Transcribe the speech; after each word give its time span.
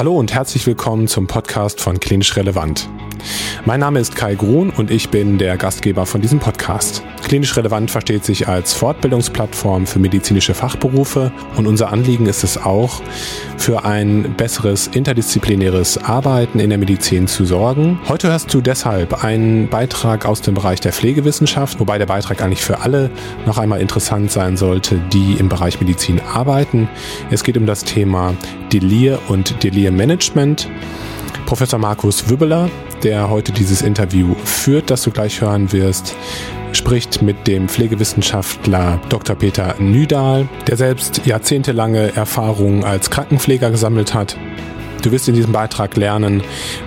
Hallo 0.00 0.16
und 0.16 0.32
herzlich 0.32 0.66
willkommen 0.66 1.08
zum 1.08 1.26
Podcast 1.26 1.78
von 1.78 2.00
Klinisch 2.00 2.34
Relevant. 2.34 2.88
Mein 3.66 3.80
Name 3.80 4.00
ist 4.00 4.16
Kai 4.16 4.34
Grun 4.34 4.70
und 4.70 4.90
ich 4.90 5.10
bin 5.10 5.36
der 5.36 5.58
Gastgeber 5.58 6.06
von 6.06 6.22
diesem 6.22 6.38
Podcast. 6.38 7.02
Klinisch 7.30 7.56
Relevant 7.56 7.92
versteht 7.92 8.24
sich 8.24 8.48
als 8.48 8.72
Fortbildungsplattform 8.72 9.86
für 9.86 10.00
medizinische 10.00 10.52
Fachberufe 10.52 11.30
und 11.54 11.68
unser 11.68 11.92
Anliegen 11.92 12.26
ist 12.26 12.42
es 12.42 12.58
auch, 12.58 13.00
für 13.56 13.84
ein 13.84 14.34
besseres 14.36 14.88
interdisziplinäres 14.88 15.96
Arbeiten 15.96 16.58
in 16.58 16.70
der 16.70 16.78
Medizin 16.80 17.28
zu 17.28 17.44
sorgen. 17.44 18.00
Heute 18.08 18.30
hörst 18.30 18.52
du 18.52 18.60
deshalb 18.60 19.22
einen 19.22 19.68
Beitrag 19.68 20.26
aus 20.26 20.40
dem 20.40 20.54
Bereich 20.54 20.80
der 20.80 20.92
Pflegewissenschaft, 20.92 21.78
wobei 21.78 21.98
der 21.98 22.06
Beitrag 22.06 22.42
eigentlich 22.42 22.64
für 22.64 22.80
alle 22.80 23.12
noch 23.46 23.58
einmal 23.58 23.80
interessant 23.80 24.32
sein 24.32 24.56
sollte, 24.56 25.00
die 25.12 25.34
im 25.34 25.48
Bereich 25.48 25.80
Medizin 25.80 26.20
arbeiten. 26.34 26.88
Es 27.30 27.44
geht 27.44 27.56
um 27.56 27.64
das 27.64 27.84
Thema 27.84 28.34
Delir 28.72 29.20
und 29.28 29.62
Delir 29.62 29.92
Management. 29.92 30.68
Professor 31.46 31.78
Markus 31.78 32.28
Wübbeler 32.28 32.68
der 33.02 33.30
heute 33.30 33.52
dieses 33.52 33.82
Interview 33.82 34.34
führt, 34.44 34.90
das 34.90 35.02
du 35.02 35.10
gleich 35.10 35.40
hören 35.40 35.72
wirst, 35.72 36.14
spricht 36.72 37.22
mit 37.22 37.46
dem 37.46 37.68
Pflegewissenschaftler 37.68 39.00
Dr. 39.08 39.36
Peter 39.36 39.74
Nüdahl, 39.78 40.48
der 40.66 40.76
selbst 40.76 41.26
jahrzehntelange 41.26 42.14
Erfahrung 42.14 42.84
als 42.84 43.10
Krankenpfleger 43.10 43.70
gesammelt 43.70 44.14
hat 44.14 44.36
Du 45.02 45.12
wirst 45.12 45.28
in 45.28 45.34
diesem 45.34 45.52
Beitrag 45.52 45.96
lernen, 45.96 46.42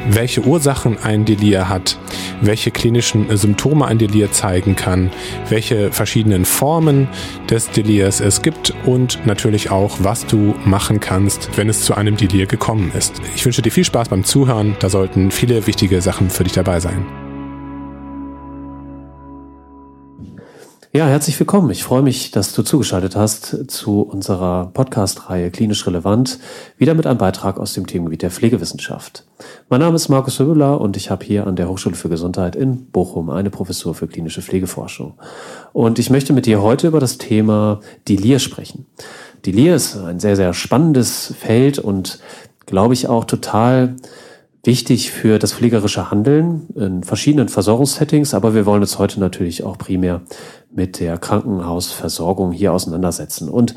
welche 0.07 0.41
Ursachen 0.41 0.97
ein 1.01 1.25
Delir 1.25 1.67
hat, 1.67 1.97
welche 2.41 2.69
klinischen 2.69 3.35
Symptome 3.35 3.85
ein 3.85 3.97
Delir 3.97 4.31
zeigen 4.31 4.75
kann, 4.75 5.09
welche 5.49 5.91
verschiedenen 5.91 6.45
Formen 6.45 7.07
des 7.49 7.71
Delirs 7.71 8.19
es 8.19 8.41
gibt 8.41 8.73
und 8.85 9.25
natürlich 9.25 9.71
auch, 9.71 9.97
was 9.99 10.27
du 10.27 10.53
machen 10.63 10.99
kannst, 10.99 11.49
wenn 11.55 11.69
es 11.69 11.81
zu 11.81 11.95
einem 11.95 12.15
Delir 12.15 12.45
gekommen 12.45 12.91
ist. 12.95 13.19
Ich 13.35 13.45
wünsche 13.45 13.61
dir 13.61 13.71
viel 13.71 13.85
Spaß 13.85 14.09
beim 14.09 14.23
Zuhören, 14.23 14.75
da 14.79 14.89
sollten 14.89 15.31
viele 15.31 15.65
wichtige 15.65 16.01
Sachen 16.01 16.29
für 16.29 16.43
dich 16.43 16.53
dabei 16.53 16.79
sein. 16.79 17.22
Ja, 20.95 21.07
herzlich 21.07 21.39
willkommen. 21.39 21.71
Ich 21.71 21.83
freue 21.83 22.03
mich, 22.03 22.29
dass 22.29 22.53
du 22.53 22.61
zugeschaltet 22.61 23.15
hast 23.15 23.71
zu 23.71 24.01
unserer 24.01 24.67
Podcast-Reihe 24.75 25.49
Klinisch 25.49 25.87
Relevant, 25.87 26.37
wieder 26.77 26.93
mit 26.93 27.07
einem 27.07 27.17
Beitrag 27.17 27.57
aus 27.57 27.73
dem 27.73 27.87
Themengebiet 27.87 28.21
der 28.21 28.29
Pflegewissenschaft. 28.29 29.25
Mein 29.69 29.79
Name 29.79 29.95
ist 29.95 30.09
Markus 30.09 30.37
Höbler 30.37 30.79
und 30.79 30.95
ich 30.95 31.09
habe 31.09 31.25
hier 31.25 31.47
an 31.47 31.55
der 31.55 31.67
Hochschule 31.67 31.95
für 31.95 32.09
Gesundheit 32.09 32.55
in 32.55 32.91
Bochum 32.91 33.31
eine 33.31 33.49
Professur 33.49 33.95
für 33.95 34.05
klinische 34.05 34.43
Pflegeforschung. 34.43 35.15
Und 35.71 35.97
ich 35.97 36.11
möchte 36.11 36.31
mit 36.31 36.45
dir 36.45 36.61
heute 36.61 36.89
über 36.89 36.99
das 36.99 37.17
Thema 37.17 37.79
Delir 38.07 38.37
sprechen. 38.37 38.85
Delir 39.47 39.73
ist 39.73 39.97
ein 39.97 40.19
sehr, 40.19 40.35
sehr 40.35 40.53
spannendes 40.53 41.33
Feld 41.39 41.79
und 41.79 42.19
glaube 42.67 42.93
ich 42.93 43.07
auch 43.07 43.25
total 43.25 43.95
wichtig 44.63 45.11
für 45.11 45.39
das 45.39 45.53
pflegerische 45.53 46.09
Handeln 46.09 46.67
in 46.75 47.03
verschiedenen 47.03 47.49
Versorgungssettings, 47.49 48.33
aber 48.33 48.53
wir 48.53 48.65
wollen 48.65 48.81
uns 48.81 48.97
heute 48.97 49.19
natürlich 49.19 49.63
auch 49.63 49.77
primär 49.77 50.21
mit 50.75 50.99
der 50.99 51.17
Krankenhausversorgung 51.17 52.51
hier 52.51 52.73
auseinandersetzen. 52.73 53.49
Und 53.49 53.75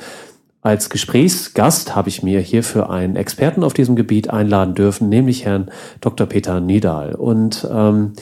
als 0.63 0.91
Gesprächsgast 0.91 1.95
habe 1.95 2.09
ich 2.09 2.23
mir 2.23 2.41
hierfür 2.41 2.91
einen 2.91 3.15
Experten 3.15 3.63
auf 3.63 3.73
diesem 3.73 3.95
Gebiet 3.95 4.31
einladen 4.31 4.75
dürfen, 4.75 5.09
nämlich 5.09 5.45
Herrn 5.45 5.71
Dr. 6.01 6.27
Peter 6.27 6.61
Niedal. 6.61 7.15
Und 7.15 7.67
ähm, 7.71 8.15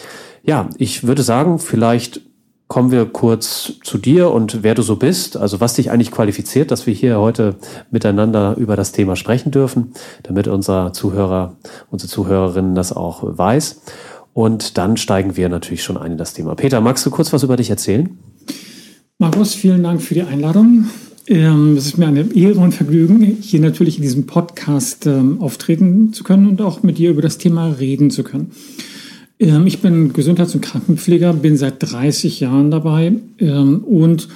ja, 0.43 0.69
ich 0.77 1.07
würde 1.07 1.23
sagen, 1.23 1.59
vielleicht 1.59 2.21
kommen 2.69 2.91
wir 2.91 3.07
kurz 3.07 3.75
zu 3.83 3.99
dir 3.99 4.31
und 4.31 4.63
wer 4.63 4.75
du 4.75 4.83
so 4.83 4.97
bist, 4.97 5.37
also 5.37 5.61
was 5.61 5.75
dich 5.75 5.91
eigentlich 5.91 6.11
qualifiziert, 6.11 6.71
dass 6.71 6.87
wir 6.87 6.95
hier 6.95 7.19
heute 7.19 7.57
miteinander 7.91 8.57
über 8.57 8.75
das 8.75 8.93
Thema 8.93 9.17
sprechen 9.17 9.51
dürfen, 9.51 9.95
damit 10.23 10.49
unser 10.49 10.93
Zuhörer, 10.93 11.57
unsere 11.91 12.11
Zuhörerinnen 12.11 12.75
das 12.75 12.93
auch 12.93 13.23
weiß. 13.25 13.83
Und 14.35 14.77
dann 14.77 14.97
steigen 14.97 15.37
wir 15.37 15.49
natürlich 15.49 15.85
schon 15.85 15.97
ein 15.97 16.13
in 16.13 16.19
das 16.19 16.35
Thema. 16.35 16.57
Peter, 16.57 16.81
magst 16.81 17.07
du 17.07 17.11
kurz 17.11 17.33
was 17.33 17.45
über 17.45 17.57
dich 17.57 17.71
erzählen? 17.71 18.19
Markus, 19.25 19.55
vielen 19.55 19.83
Dank 19.83 20.03
für 20.03 20.13
die 20.13 20.23
Einladung. 20.23 20.85
Ähm, 21.27 21.79
es 21.79 21.87
ist 21.87 21.97
mir 21.97 22.09
eine 22.09 22.31
Ehre 22.35 22.61
und 22.61 22.73
Vergnügen, 22.73 23.23
hier 23.41 23.59
natürlich 23.59 23.97
in 23.97 24.03
diesem 24.03 24.27
Podcast 24.27 25.07
ähm, 25.07 25.41
auftreten 25.41 26.13
zu 26.13 26.25
können 26.25 26.47
und 26.47 26.61
auch 26.61 26.83
mit 26.83 26.99
dir 26.99 27.09
über 27.09 27.23
das 27.23 27.39
Thema 27.39 27.69
reden 27.69 28.11
zu 28.11 28.23
können. 28.23 28.51
Ähm, 29.41 29.67
ich 29.67 29.79
bin 29.79 30.13
Gesundheits- 30.13 30.55
und 30.55 30.61
Krankenpfleger, 30.61 31.33
bin 31.33 31.57
seit 31.57 31.77
30 31.79 32.41
Jahren 32.41 32.71
dabei 32.71 33.15
und 33.41 34.29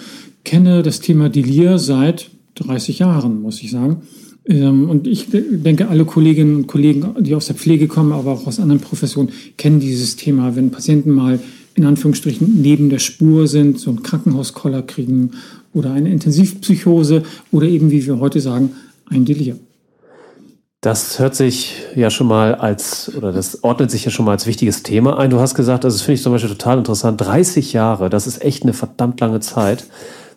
kenne 0.45 0.83
das 0.83 1.01
Thema 1.01 1.29
Delir 1.29 1.79
seit 1.79 2.31
30 2.55 3.01
Jahren, 3.01 3.43
muss 3.43 3.63
ich 3.63 3.71
sagen. 3.71 3.99
Und 4.49 5.07
ich 5.07 5.27
denke, 5.31 5.89
alle 5.89 6.07
Kolleginnen 6.07 6.57
und 6.57 6.67
Kollegen, 6.67 7.15
die 7.21 7.35
aus 7.35 7.49
der 7.49 7.57
Pflege 7.57 7.89
kommen, 7.89 8.13
aber 8.13 8.33
auch 8.33 8.47
aus 8.47 8.59
anderen 8.59 8.81
Professionen, 8.81 9.29
kennen 9.59 9.81
dieses 9.81 10.17
Thema. 10.17 10.57
Wenn 10.57 10.71
Patienten 10.71 11.11
mal 11.11 11.39
in 11.79 11.87
Anführungsstrichen 11.87 12.61
neben 12.61 12.91
der 12.91 12.99
Spur 12.99 13.47
sind, 13.47 13.79
so 13.79 13.91
einen 13.91 14.03
Krankenhauskoller 14.03 14.83
kriegen 14.83 15.31
oder 15.73 15.93
eine 15.93 16.11
Intensivpsychose 16.11 17.23
oder 17.53 17.67
eben, 17.67 17.91
wie 17.91 18.05
wir 18.05 18.19
heute 18.19 18.41
sagen, 18.41 18.73
ein 19.07 19.25
Delir. 19.25 19.57
Das 20.81 21.19
hört 21.19 21.35
sich 21.35 21.75
ja 21.97 22.11
schon 22.11 22.29
mal 22.29 22.55
als, 22.55 23.13
oder 23.17 23.33
das 23.33 23.65
ordnet 23.65 23.91
sich 23.91 24.05
ja 24.05 24.11
schon 24.11 24.25
mal 24.25 24.33
als 24.33 24.47
wichtiges 24.47 24.83
Thema 24.83 25.19
ein. 25.19 25.31
Du 25.31 25.41
hast 25.41 25.55
gesagt, 25.55 25.85
also 25.85 25.97
das 25.97 26.03
finde 26.03 26.15
ich 26.15 26.23
zum 26.23 26.33
Beispiel 26.33 26.51
total 26.51 26.79
interessant, 26.79 27.21
30 27.21 27.73
Jahre, 27.73 28.11
das 28.11 28.27
ist 28.27 28.43
echt 28.43 28.63
eine 28.63 28.73
verdammt 28.73 29.21
lange 29.21 29.41
Zeit. 29.41 29.87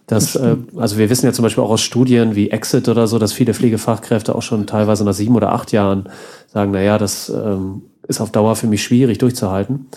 Das, 0.08 0.36
äh, 0.36 0.58
also 0.76 0.98
wir 0.98 1.10
wissen 1.10 1.26
ja 1.26 1.34
zum 1.34 1.44
Beispiel 1.44 1.64
auch 1.64 1.70
aus 1.70 1.82
Studien 1.82 2.36
wie 2.36 2.50
Exit 2.50 2.90
oder 2.90 3.08
so, 3.08 3.20
dass 3.20 3.34
viele 3.34 3.54
Pflegefachkräfte 3.54 4.36
auch 4.36 4.42
schon 4.42 4.68
teilweise 4.68 5.04
nach 5.06 5.14
sieben 5.14 5.36
oder 5.36 5.54
acht 5.54 5.72
Jahren 5.72 6.10
sagen, 6.48 6.72
naja, 6.72 6.98
das 6.98 7.30
ähm, 7.30 7.84
ist 8.08 8.20
auf 8.20 8.32
Dauer 8.32 8.56
für 8.56 8.68
mich 8.68 8.84
schwierig 8.84 9.20
durchzuhalten. 9.20 9.88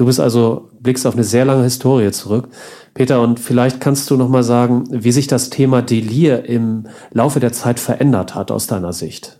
Du 0.00 0.06
bist 0.06 0.18
also, 0.18 0.70
blickst 0.80 1.06
auf 1.06 1.12
eine 1.12 1.24
sehr 1.24 1.44
lange 1.44 1.64
Historie 1.64 2.10
zurück. 2.10 2.48
Peter, 2.94 3.20
und 3.20 3.38
vielleicht 3.38 3.82
kannst 3.82 4.10
du 4.10 4.16
noch 4.16 4.30
mal 4.30 4.42
sagen, 4.42 4.84
wie 4.90 5.12
sich 5.12 5.26
das 5.26 5.50
Thema 5.50 5.82
Delir 5.82 6.46
im 6.46 6.86
Laufe 7.12 7.38
der 7.38 7.52
Zeit 7.52 7.78
verändert 7.78 8.34
hat 8.34 8.50
aus 8.50 8.66
deiner 8.66 8.94
Sicht. 8.94 9.38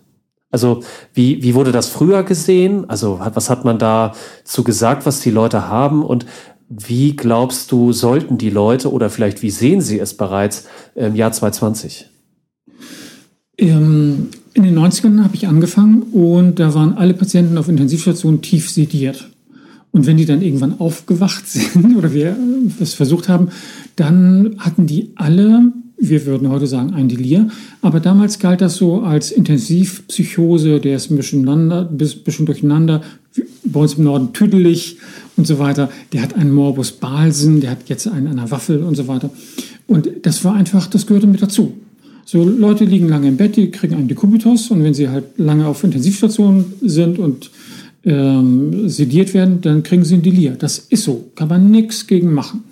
Also 0.51 0.83
wie, 1.15 1.41
wie 1.41 1.55
wurde 1.55 1.71
das 1.71 1.87
früher 1.87 2.21
gesehen? 2.21 2.87
Also 2.91 3.19
was 3.33 3.49
hat 3.49 3.65
man 3.65 3.79
da 3.79 4.13
zu 4.43 4.63
gesagt, 4.63 5.07
was 5.07 5.19
die 5.21 5.31
Leute 5.31 5.67
haben? 5.67 6.05
Und 6.05 6.27
wie 6.69 7.15
glaubst 7.15 7.71
du, 7.71 7.91
sollten 7.91 8.37
die 8.37 8.51
Leute 8.51 8.91
oder 8.91 9.09
vielleicht 9.09 9.41
wie 9.41 9.49
sehen 9.49 9.81
sie 9.81 9.97
es 9.97 10.15
bereits 10.15 10.67
im 10.93 11.15
Jahr 11.15 11.31
2020? 11.31 12.07
Ähm, 13.57 14.29
in 14.53 14.61
den 14.61 14.77
90ern 14.77 15.23
habe 15.23 15.33
ich 15.33 15.47
angefangen 15.47 16.03
und 16.03 16.59
da 16.59 16.75
waren 16.75 16.93
alle 16.93 17.15
Patienten 17.15 17.57
auf 17.57 17.67
Intensivstationen 17.67 18.43
tief 18.43 18.69
sediert. 18.69 19.30
Und 19.91 20.07
wenn 20.07 20.17
die 20.17 20.25
dann 20.25 20.41
irgendwann 20.41 20.79
aufgewacht 20.79 21.47
sind 21.47 21.95
oder 21.97 22.13
wir 22.13 22.35
es 22.79 22.93
versucht 22.93 23.29
haben, 23.29 23.49
dann 23.95 24.55
hatten 24.57 24.87
die 24.87 25.11
alle, 25.15 25.73
wir 25.97 26.25
würden 26.25 26.49
heute 26.49 26.67
sagen, 26.67 26.93
ein 26.93 27.09
Delir. 27.09 27.49
Aber 27.81 27.99
damals 27.99 28.39
galt 28.39 28.61
das 28.61 28.75
so 28.75 29.01
als 29.01 29.31
Intensivpsychose, 29.31 30.79
der 30.79 30.95
ist 30.95 31.11
ein 31.11 31.17
bisschen, 31.17 31.45
durcheinander, 31.45 31.89
ein 31.89 31.97
bisschen 31.97 32.45
durcheinander, 32.45 33.01
bei 33.63 33.79
uns 33.79 33.95
im 33.95 34.05
Norden 34.05 34.33
tüdelig 34.33 34.97
und 35.37 35.45
so 35.45 35.59
weiter. 35.59 35.89
Der 36.13 36.21
hat 36.21 36.35
einen 36.35 36.51
Morbus 36.51 36.93
Balsen, 36.93 37.61
der 37.61 37.71
hat 37.71 37.87
jetzt 37.87 38.07
einen 38.07 38.27
an 38.27 38.37
der 38.37 38.51
Waffel 38.51 38.83
und 38.83 38.95
so 38.95 39.07
weiter. 39.07 39.29
Und 39.87 40.09
das 40.23 40.43
war 40.43 40.55
einfach, 40.55 40.87
das 40.87 41.05
gehörte 41.05 41.27
mit 41.27 41.41
dazu. 41.41 41.73
So 42.25 42.43
Leute 42.43 42.85
liegen 42.85 43.09
lange 43.09 43.27
im 43.27 43.37
Bett, 43.37 43.57
die 43.57 43.71
kriegen 43.71 43.95
einen 43.95 44.07
Dekubitus 44.07 44.71
und 44.71 44.83
wenn 44.83 44.93
sie 44.93 45.09
halt 45.09 45.37
lange 45.37 45.67
auf 45.67 45.83
Intensivstationen 45.83 46.65
sind 46.81 47.19
und 47.19 47.51
ähm, 48.03 48.89
sediert 48.89 49.33
werden, 49.33 49.61
dann 49.61 49.83
kriegen 49.83 50.03
sie 50.03 50.15
ein 50.15 50.21
Delir. 50.21 50.51
Das 50.51 50.79
ist 50.79 51.03
so, 51.03 51.31
kann 51.35 51.47
man 51.47 51.69
nichts 51.69 52.07
gegen 52.07 52.33
machen. 52.33 52.63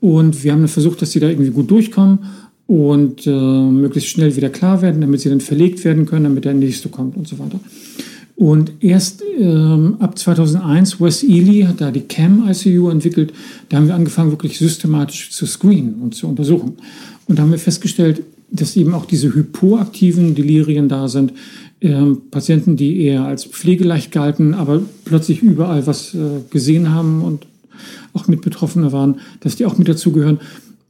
Und 0.00 0.42
wir 0.44 0.52
haben 0.52 0.66
versucht, 0.68 1.02
dass 1.02 1.12
sie 1.12 1.20
da 1.20 1.28
irgendwie 1.28 1.50
gut 1.50 1.70
durchkommen 1.70 2.18
und 2.66 3.26
äh, 3.26 3.30
möglichst 3.30 4.10
schnell 4.10 4.34
wieder 4.34 4.50
klar 4.50 4.82
werden, 4.82 5.00
damit 5.00 5.20
sie 5.20 5.28
dann 5.28 5.40
verlegt 5.40 5.84
werden 5.84 6.06
können, 6.06 6.24
damit 6.24 6.44
der 6.44 6.54
nächste 6.54 6.88
kommt 6.88 7.16
und 7.16 7.28
so 7.28 7.38
weiter. 7.38 7.60
Und 8.34 8.72
erst 8.80 9.22
ähm, 9.38 9.96
ab 9.98 10.18
2001, 10.18 11.00
Wes 11.00 11.22
Ely 11.22 11.62
hat 11.62 11.80
da 11.80 11.90
die 11.90 12.02
CAM-ICU 12.02 12.90
entwickelt, 12.90 13.32
da 13.68 13.78
haben 13.78 13.88
wir 13.88 13.94
angefangen, 13.94 14.30
wirklich 14.30 14.58
systematisch 14.58 15.30
zu 15.30 15.46
screenen 15.46 15.94
und 16.02 16.14
zu 16.14 16.28
untersuchen. 16.28 16.74
Und 17.26 17.38
da 17.38 17.42
haben 17.42 17.50
wir 17.50 17.58
festgestellt, 17.58 18.22
dass 18.50 18.76
eben 18.76 18.94
auch 18.94 19.06
diese 19.06 19.34
hypoaktiven 19.34 20.34
Delirien 20.34 20.88
da 20.88 21.08
sind, 21.08 21.32
Patienten, 22.30 22.76
die 22.76 23.02
eher 23.02 23.24
als 23.24 23.44
pflegeleicht 23.44 24.10
galten, 24.10 24.54
aber 24.54 24.80
plötzlich 25.04 25.42
überall 25.42 25.86
was 25.86 26.14
äh, 26.14 26.40
gesehen 26.50 26.90
haben 26.90 27.22
und 27.22 27.46
auch 28.14 28.28
mit 28.28 28.40
Betroffene 28.40 28.92
waren, 28.92 29.20
dass 29.40 29.56
die 29.56 29.66
auch 29.66 29.76
mit 29.76 29.88
dazugehören. 29.88 30.40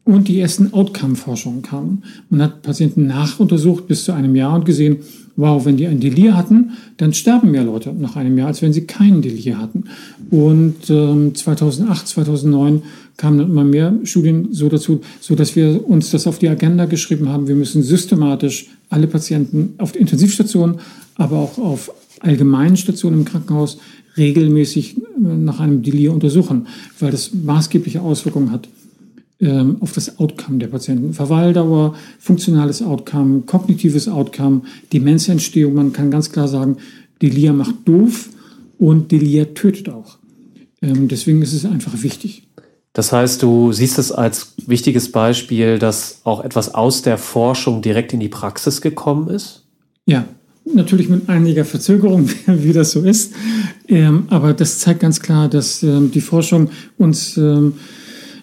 Und 0.06 0.28
die 0.28 0.38
ersten 0.38 0.72
Outcome-Forschungen 0.72 1.62
kamen. 1.62 2.04
Man 2.30 2.40
hat 2.40 2.62
Patienten 2.62 3.08
nachuntersucht 3.08 3.88
bis 3.88 4.04
zu 4.04 4.12
einem 4.12 4.36
Jahr 4.36 4.54
und 4.54 4.64
gesehen, 4.64 4.98
wow, 5.34 5.64
wenn 5.64 5.76
die 5.76 5.88
ein 5.88 5.98
Delir 5.98 6.36
hatten, 6.36 6.70
dann 6.96 7.12
sterben 7.12 7.50
mehr 7.50 7.64
Leute 7.64 7.92
nach 7.92 8.14
einem 8.14 8.38
Jahr, 8.38 8.46
als 8.46 8.62
wenn 8.62 8.72
sie 8.72 8.82
keinen 8.82 9.20
Delir 9.20 9.58
hatten. 9.58 9.86
Und 10.30 10.88
ähm, 10.90 11.34
2008, 11.34 12.06
2009 12.06 12.82
kamen 13.16 13.38
dann 13.38 13.50
immer 13.50 13.64
mehr 13.64 13.94
Studien 14.04 14.50
so 14.52 14.68
dazu, 14.68 15.00
so 15.20 15.34
dass 15.34 15.56
wir 15.56 15.84
uns 15.88 16.12
das 16.12 16.28
auf 16.28 16.38
die 16.38 16.48
Agenda 16.48 16.84
geschrieben 16.84 17.28
haben. 17.28 17.48
Wir 17.48 17.56
müssen 17.56 17.82
systematisch 17.82 18.68
alle 18.88 19.08
Patienten 19.08 19.74
auf 19.78 19.90
der 19.90 20.02
Intensivstation, 20.02 20.76
aber 21.16 21.36
auch 21.36 21.58
auf 21.58 21.90
allgemeinen 22.20 22.76
Station 22.76 23.12
im 23.12 23.24
Krankenhaus 23.24 23.78
regelmäßig 24.16 24.98
äh, 24.98 25.02
nach 25.20 25.58
einem 25.58 25.82
Delir 25.82 26.12
untersuchen, 26.12 26.68
weil 27.00 27.10
das 27.10 27.34
maßgebliche 27.34 28.02
Auswirkungen 28.02 28.52
hat 28.52 28.68
ähm, 29.40 29.76
auf 29.80 29.92
das 29.92 30.18
Outcome 30.18 30.58
der 30.58 30.68
Patienten. 30.68 31.12
Verweildauer, 31.12 31.94
funktionales 32.18 32.82
Outcome, 32.82 33.42
kognitives 33.42 34.08
Outcome, 34.08 34.62
Demenzentstehung. 34.92 35.74
Man 35.74 35.92
kann 35.92 36.10
ganz 36.10 36.32
klar 36.32 36.48
sagen, 36.48 36.78
Delir 37.20 37.52
macht 37.52 37.74
doof 37.84 38.30
und 38.78 39.12
Delir 39.12 39.54
tötet 39.54 39.88
auch. 39.88 40.18
Ähm, 40.82 41.08
deswegen 41.08 41.42
ist 41.42 41.52
es 41.52 41.64
einfach 41.64 42.02
wichtig. 42.02 42.46
Das 42.92 43.12
heißt, 43.12 43.42
du 43.42 43.72
siehst 43.72 43.98
es 43.98 44.10
als 44.10 44.54
wichtiges 44.66 45.12
Beispiel, 45.12 45.78
dass 45.78 46.20
auch 46.24 46.42
etwas 46.42 46.74
aus 46.74 47.02
der 47.02 47.18
Forschung 47.18 47.82
direkt 47.82 48.14
in 48.14 48.20
die 48.20 48.30
Praxis 48.30 48.80
gekommen 48.80 49.28
ist? 49.28 49.64
Ja, 50.06 50.24
natürlich 50.64 51.10
mit 51.10 51.28
einiger 51.28 51.66
Verzögerung, 51.66 52.30
wie 52.46 52.72
das 52.72 52.92
so 52.92 53.02
ist. 53.02 53.34
Ähm, 53.86 54.26
aber 54.30 54.54
das 54.54 54.78
zeigt 54.78 55.00
ganz 55.00 55.20
klar, 55.20 55.48
dass 55.48 55.82
ähm, 55.82 56.10
die 56.10 56.22
Forschung 56.22 56.70
uns 56.96 57.36
ähm, 57.36 57.74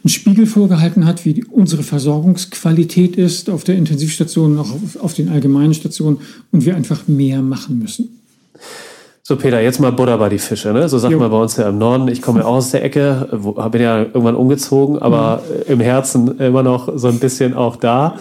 einen 0.03 0.09
Spiegel 0.09 0.45
vorgehalten 0.45 1.05
hat, 1.05 1.23
wie 1.25 1.45
unsere 1.45 1.83
Versorgungsqualität 1.83 3.15
ist 3.15 3.49
auf 3.49 3.63
der 3.63 3.75
Intensivstation, 3.75 4.59
auch 4.59 4.71
auf, 4.99 5.13
den 5.13 5.29
allgemeinen 5.29 5.73
Stationen 5.73 6.19
und 6.51 6.65
wir 6.65 6.75
einfach 6.75 7.07
mehr 7.07 7.41
machen 7.41 7.79
müssen. 7.79 8.19
So, 9.25 9.37
Peter, 9.37 9.61
jetzt 9.61 9.79
mal 9.79 9.93
Butter 9.93 10.17
bei 10.17 10.27
die 10.27 10.39
Fische, 10.39 10.73
ne? 10.73 10.89
So 10.89 10.97
sagt 10.97 11.13
jo. 11.13 11.19
man 11.19 11.31
bei 11.31 11.41
uns 11.41 11.55
ja 11.55 11.69
im 11.69 11.77
Norden. 11.77 12.09
Ich 12.09 12.21
komme 12.21 12.41
ja 12.41 12.45
auch 12.45 12.55
aus 12.55 12.71
der 12.71 12.83
Ecke, 12.83 13.29
wo, 13.31 13.53
bin 13.53 13.81
ja 13.81 13.99
irgendwann 13.99 14.35
umgezogen, 14.35 14.99
aber 14.99 15.41
mhm. 15.47 15.71
im 15.71 15.79
Herzen 15.79 16.39
immer 16.39 16.63
noch 16.63 16.91
so 16.97 17.07
ein 17.07 17.19
bisschen 17.19 17.53
auch 17.53 17.77
da. 17.77 18.17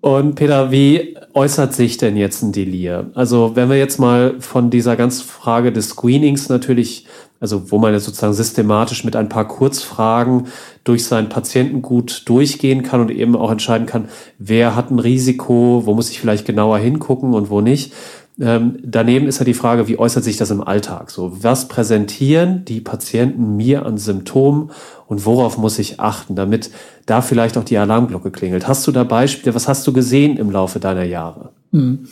Und 0.00 0.36
Peter, 0.36 0.70
wie 0.70 1.16
äußert 1.34 1.74
sich 1.74 1.96
denn 1.96 2.16
jetzt 2.16 2.42
ein 2.42 2.52
Delir? 2.52 3.06
Also, 3.14 3.56
wenn 3.56 3.68
wir 3.68 3.76
jetzt 3.76 3.98
mal 3.98 4.36
von 4.38 4.70
dieser 4.70 4.94
ganzen 4.94 5.24
Frage 5.24 5.72
des 5.72 5.88
Screenings 5.88 6.48
natürlich, 6.48 7.06
also 7.40 7.70
wo 7.70 7.78
man 7.78 7.92
jetzt 7.92 8.04
sozusagen 8.04 8.32
systematisch 8.32 9.04
mit 9.04 9.16
ein 9.16 9.28
paar 9.28 9.46
Kurzfragen 9.46 10.48
durch 10.84 11.04
seinen 11.04 11.28
Patienten 11.28 11.82
gut 11.82 12.22
durchgehen 12.26 12.82
kann 12.82 13.00
und 13.00 13.10
eben 13.10 13.36
auch 13.36 13.50
entscheiden 13.50 13.86
kann, 13.86 14.08
wer 14.38 14.74
hat 14.74 14.90
ein 14.90 14.98
Risiko, 14.98 15.82
wo 15.84 15.94
muss 15.94 16.10
ich 16.10 16.20
vielleicht 16.20 16.46
genauer 16.46 16.78
hingucken 16.78 17.34
und 17.34 17.50
wo 17.50 17.60
nicht. 17.60 17.92
Ähm, 18.40 18.78
daneben 18.84 19.26
ist 19.26 19.40
ja 19.40 19.44
die 19.44 19.54
Frage, 19.54 19.88
wie 19.88 19.98
äußert 19.98 20.22
sich 20.22 20.36
das 20.36 20.50
im 20.50 20.62
Alltag? 20.62 21.10
So, 21.10 21.42
was 21.42 21.66
präsentieren 21.66 22.64
die 22.64 22.80
Patienten 22.80 23.56
mir 23.56 23.84
an 23.84 23.98
Symptomen 23.98 24.70
und 25.08 25.26
worauf 25.26 25.58
muss 25.58 25.78
ich 25.80 25.98
achten, 25.98 26.36
damit 26.36 26.70
da 27.06 27.20
vielleicht 27.20 27.58
auch 27.58 27.64
die 27.64 27.78
Alarmglocke 27.78 28.30
klingelt? 28.30 28.68
Hast 28.68 28.86
du 28.86 28.92
da 28.92 29.02
Beispiele? 29.02 29.56
Was 29.56 29.66
hast 29.66 29.86
du 29.86 29.92
gesehen 29.92 30.36
im 30.36 30.52
Laufe 30.52 30.78
deiner 30.78 31.02
Jahre? 31.02 31.50
Hm. 31.72 32.06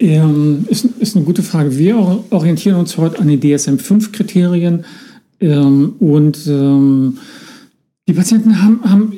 Ähm, 0.00 0.66
ist, 0.68 0.84
ist 0.98 1.16
eine 1.16 1.24
gute 1.24 1.42
Frage. 1.42 1.78
Wir 1.78 2.24
orientieren 2.30 2.76
uns 2.76 2.96
heute 2.96 3.20
an 3.20 3.28
den 3.28 3.40
DSM-5-Kriterien 3.40 4.84
ähm, 5.40 5.94
und 6.00 6.46
ähm, 6.46 7.18
die 8.08 8.12
Patienten 8.12 8.62
haben, 8.62 8.80
haben 8.84 9.12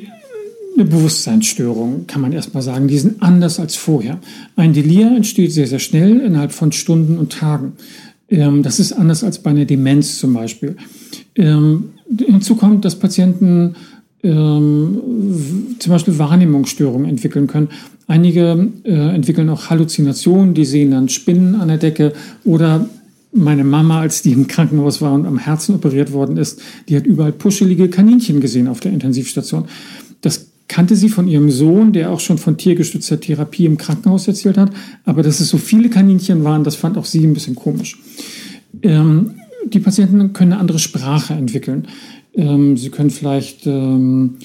eine 0.75 0.85
Bewusstseinsstörung, 0.85 2.05
kann 2.05 2.21
man 2.21 2.31
erstmal 2.31 2.63
sagen. 2.63 2.87
Die 2.87 2.99
sind 2.99 3.21
anders 3.21 3.59
als 3.59 3.75
vorher. 3.75 4.19
Ein 4.55 4.73
Delir 4.73 5.07
entsteht 5.15 5.51
sehr, 5.51 5.67
sehr 5.67 5.79
schnell 5.79 6.19
innerhalb 6.19 6.51
von 6.51 6.71
Stunden 6.71 7.17
und 7.17 7.31
Tagen. 7.31 7.73
Ähm, 8.29 8.61
das 8.61 8.79
ist 8.79 8.93
anders 8.93 9.23
als 9.23 9.39
bei 9.39 9.49
einer 9.49 9.65
Demenz 9.65 10.19
zum 10.19 10.33
Beispiel. 10.33 10.77
Ähm, 11.35 11.89
hinzu 12.17 12.55
kommt, 12.55 12.85
dass 12.85 12.99
Patienten 12.99 13.75
ähm, 14.27 15.77
zum 15.79 15.91
Beispiel 15.91 16.19
Wahrnehmungsstörungen 16.19 17.09
entwickeln 17.09 17.47
können. 17.47 17.69
Einige 18.07 18.69
äh, 18.83 19.15
entwickeln 19.15 19.49
auch 19.49 19.69
Halluzinationen, 19.69 20.53
die 20.53 20.65
sehen 20.65 20.91
dann 20.91 21.09
Spinnen 21.09 21.55
an 21.55 21.69
der 21.69 21.77
Decke 21.77 22.13
oder 22.43 22.89
meine 23.33 23.63
Mama, 23.63 24.01
als 24.01 24.21
die 24.21 24.31
im 24.31 24.47
Krankenhaus 24.47 25.01
war 25.01 25.13
und 25.13 25.25
am 25.25 25.37
Herzen 25.37 25.75
operiert 25.75 26.11
worden 26.11 26.37
ist, 26.37 26.61
die 26.89 26.95
hat 26.95 27.05
überall 27.05 27.31
puschelige 27.31 27.89
Kaninchen 27.89 28.41
gesehen 28.41 28.67
auf 28.67 28.79
der 28.79 28.93
Intensivstation. 28.93 29.65
Das 30.21 30.47
kannte 30.67 30.95
sie 30.95 31.09
von 31.09 31.27
ihrem 31.27 31.51
Sohn, 31.51 31.93
der 31.93 32.11
auch 32.11 32.19
schon 32.19 32.37
von 32.37 32.57
tiergestützter 32.57 33.19
Therapie 33.19 33.65
im 33.65 33.77
Krankenhaus 33.77 34.27
erzählt 34.27 34.57
hat. 34.57 34.71
Aber 35.05 35.23
dass 35.23 35.39
es 35.39 35.49
so 35.49 35.57
viele 35.57 35.89
Kaninchen 35.89 36.43
waren, 36.43 36.63
das 36.63 36.75
fand 36.75 36.97
auch 36.97 37.05
sie 37.05 37.25
ein 37.25 37.33
bisschen 37.33 37.55
komisch. 37.55 37.99
Ähm, 38.81 39.31
die 39.73 39.79
Patienten 39.79 40.33
können 40.33 40.53
eine 40.53 40.61
andere 40.61 40.79
Sprache 40.79 41.33
entwickeln. 41.33 41.87
Ähm, 42.37 42.77
sie 42.77 42.89
können 42.89 43.09
vielleicht 43.09 43.65
ähm, 43.67 44.37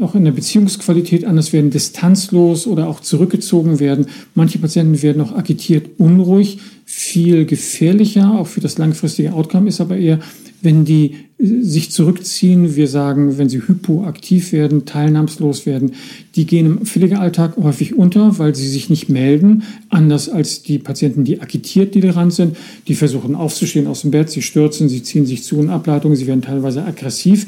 auch 0.00 0.14
in 0.14 0.24
der 0.24 0.32
Beziehungsqualität 0.32 1.24
anders 1.24 1.52
werden, 1.52 1.70
distanzlos 1.70 2.66
oder 2.66 2.88
auch 2.88 3.00
zurückgezogen 3.00 3.80
werden. 3.80 4.06
Manche 4.34 4.58
Patienten 4.58 5.00
werden 5.02 5.22
auch 5.22 5.32
agitiert 5.32 5.90
unruhig. 5.98 6.58
Viel 6.84 7.46
gefährlicher, 7.46 8.38
auch 8.38 8.48
für 8.48 8.60
das 8.60 8.76
langfristige 8.76 9.32
Outcome, 9.32 9.68
ist 9.68 9.80
aber 9.80 9.96
eher, 9.96 10.18
wenn 10.62 10.84
die 10.84 11.16
äh, 11.38 11.62
sich 11.62 11.90
zurückziehen, 11.90 12.76
wir 12.76 12.86
sagen, 12.88 13.36
wenn 13.36 13.48
sie 13.48 13.58
hypoaktiv 13.58 14.52
werden, 14.52 14.86
teilnahmslos 14.86 15.66
werden, 15.66 15.92
die 16.36 16.46
gehen 16.46 16.66
im 16.66 16.86
Pflegealltag 16.86 17.56
häufig 17.56 17.94
unter, 17.96 18.38
weil 18.38 18.54
sie 18.54 18.68
sich 18.68 18.88
nicht 18.88 19.08
melden, 19.08 19.64
anders 19.90 20.28
als 20.28 20.62
die 20.62 20.78
Patienten, 20.78 21.24
die 21.24 21.40
agitiert, 21.40 21.94
die 21.94 22.00
daran 22.00 22.30
sind. 22.30 22.56
Die 22.88 22.94
versuchen 22.94 23.34
aufzustehen 23.34 23.86
aus 23.86 24.02
dem 24.02 24.12
Bett, 24.12 24.30
sie 24.30 24.42
stürzen, 24.42 24.88
sie 24.88 25.02
ziehen 25.02 25.26
sich 25.26 25.42
zu 25.42 25.60
in 25.60 25.68
Ableitungen, 25.68 26.16
sie 26.16 26.26
werden 26.26 26.42
teilweise 26.42 26.84
aggressiv. 26.84 27.46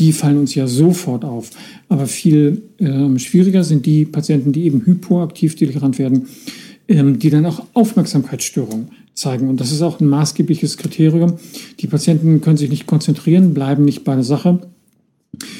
Die 0.00 0.12
fallen 0.12 0.38
uns 0.38 0.56
ja 0.56 0.66
sofort 0.66 1.24
auf. 1.24 1.50
Aber 1.88 2.06
viel 2.06 2.62
ähm, 2.80 3.20
schwieriger 3.20 3.62
sind 3.62 3.86
die 3.86 4.04
Patienten, 4.04 4.50
die 4.50 4.64
eben 4.64 4.84
hypoaktiv 4.84 5.54
tolerant 5.54 6.00
werden, 6.00 6.26
ähm, 6.88 7.20
die 7.20 7.30
dann 7.30 7.46
auch 7.46 7.64
Aufmerksamkeitsstörungen 7.74 8.88
zeigen. 9.14 9.48
Und 9.48 9.60
das 9.60 9.72
ist 9.72 9.82
auch 9.82 10.00
ein 10.00 10.08
maßgebliches 10.08 10.76
Kriterium. 10.76 11.34
Die 11.80 11.86
Patienten 11.86 12.40
können 12.40 12.56
sich 12.56 12.70
nicht 12.70 12.86
konzentrieren, 12.86 13.54
bleiben 13.54 13.84
nicht 13.84 14.04
bei 14.04 14.14
der 14.14 14.24
Sache, 14.24 14.60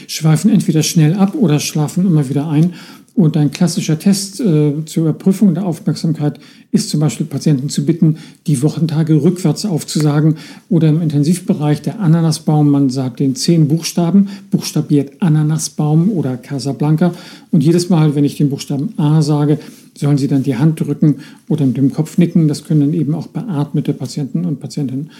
schweifen 0.06 0.50
entweder 0.50 0.82
schnell 0.82 1.14
ab 1.14 1.34
oder 1.34 1.60
schlafen 1.60 2.06
immer 2.06 2.28
wieder 2.28 2.48
ein. 2.48 2.74
Und 3.16 3.36
ein 3.36 3.52
klassischer 3.52 3.96
Test 3.96 4.40
äh, 4.40 4.84
zur 4.86 5.04
Überprüfung 5.04 5.54
der 5.54 5.64
Aufmerksamkeit 5.64 6.40
ist 6.72 6.90
zum 6.90 6.98
Beispiel 6.98 7.26
Patienten 7.26 7.68
zu 7.68 7.86
bitten, 7.86 8.18
die 8.48 8.60
Wochentage 8.60 9.22
rückwärts 9.22 9.64
aufzusagen 9.64 10.34
oder 10.68 10.88
im 10.88 11.00
Intensivbereich 11.00 11.80
der 11.80 12.00
Ananasbaum, 12.00 12.68
man 12.68 12.90
sagt 12.90 13.20
den 13.20 13.36
zehn 13.36 13.68
Buchstaben, 13.68 14.30
buchstabiert 14.50 15.22
Ananasbaum 15.22 16.10
oder 16.10 16.36
Casablanca. 16.36 17.14
Und 17.52 17.62
jedes 17.62 17.88
Mal, 17.88 18.16
wenn 18.16 18.24
ich 18.24 18.36
den 18.36 18.50
Buchstaben 18.50 18.98
A 18.98 19.22
sage, 19.22 19.60
sollen 19.96 20.18
sie 20.18 20.28
dann 20.28 20.42
die 20.42 20.56
Hand 20.56 20.80
drücken 20.80 21.16
oder 21.48 21.66
mit 21.66 21.76
dem 21.76 21.92
Kopf 21.92 22.18
nicken. 22.18 22.48
Das 22.48 22.64
können 22.64 22.80
dann 22.80 22.94
eben 22.94 23.14
auch 23.14 23.28
beatmete 23.28 23.92
Patienten 23.92 24.44
und 24.44 24.60
Patientinnen. 24.60 25.10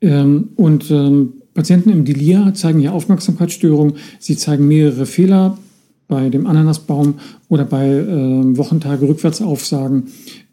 Ähm, 0.00 0.48
und 0.56 0.90
ähm, 0.90 1.34
Patienten 1.54 1.90
im 1.90 2.04
Delir 2.04 2.52
zeigen 2.54 2.80
hier 2.80 2.92
Aufmerksamkeitsstörungen. 2.92 3.94
Sie 4.18 4.36
zeigen 4.36 4.66
mehrere 4.68 5.06
Fehler 5.06 5.58
bei 6.08 6.28
dem 6.28 6.46
Ananasbaum 6.46 7.14
oder 7.48 7.64
bei 7.64 7.86
äh, 7.86 8.56
Wochentage 8.56 9.08
Rückwärtsaufsagen 9.08 10.08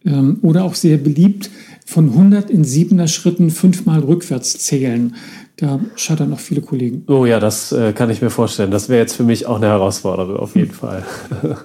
ähm, 0.05 0.37
oder 0.41 0.63
auch 0.63 0.75
sehr 0.75 0.97
beliebt 0.97 1.49
von 1.85 2.09
100 2.09 2.49
in 2.49 2.63
7er 2.63 3.07
Schritten 3.07 3.49
fünfmal 3.49 4.01
rückwärts 4.01 4.59
zählen. 4.59 5.15
Da 5.55 5.79
scheitern 5.95 6.33
auch 6.33 6.39
viele 6.39 6.61
Kollegen. 6.61 7.03
Oh 7.07 7.25
ja, 7.25 7.39
das 7.39 7.71
äh, 7.71 7.93
kann 7.93 8.09
ich 8.09 8.21
mir 8.21 8.29
vorstellen. 8.29 8.69
Das 8.69 8.89
wäre 8.89 8.99
jetzt 8.99 9.15
für 9.15 9.23
mich 9.23 9.47
auch 9.47 9.55
eine 9.55 9.67
Herausforderung, 9.67 10.37
auf 10.37 10.55
jeden 10.55 10.71
Fall. 10.73 11.03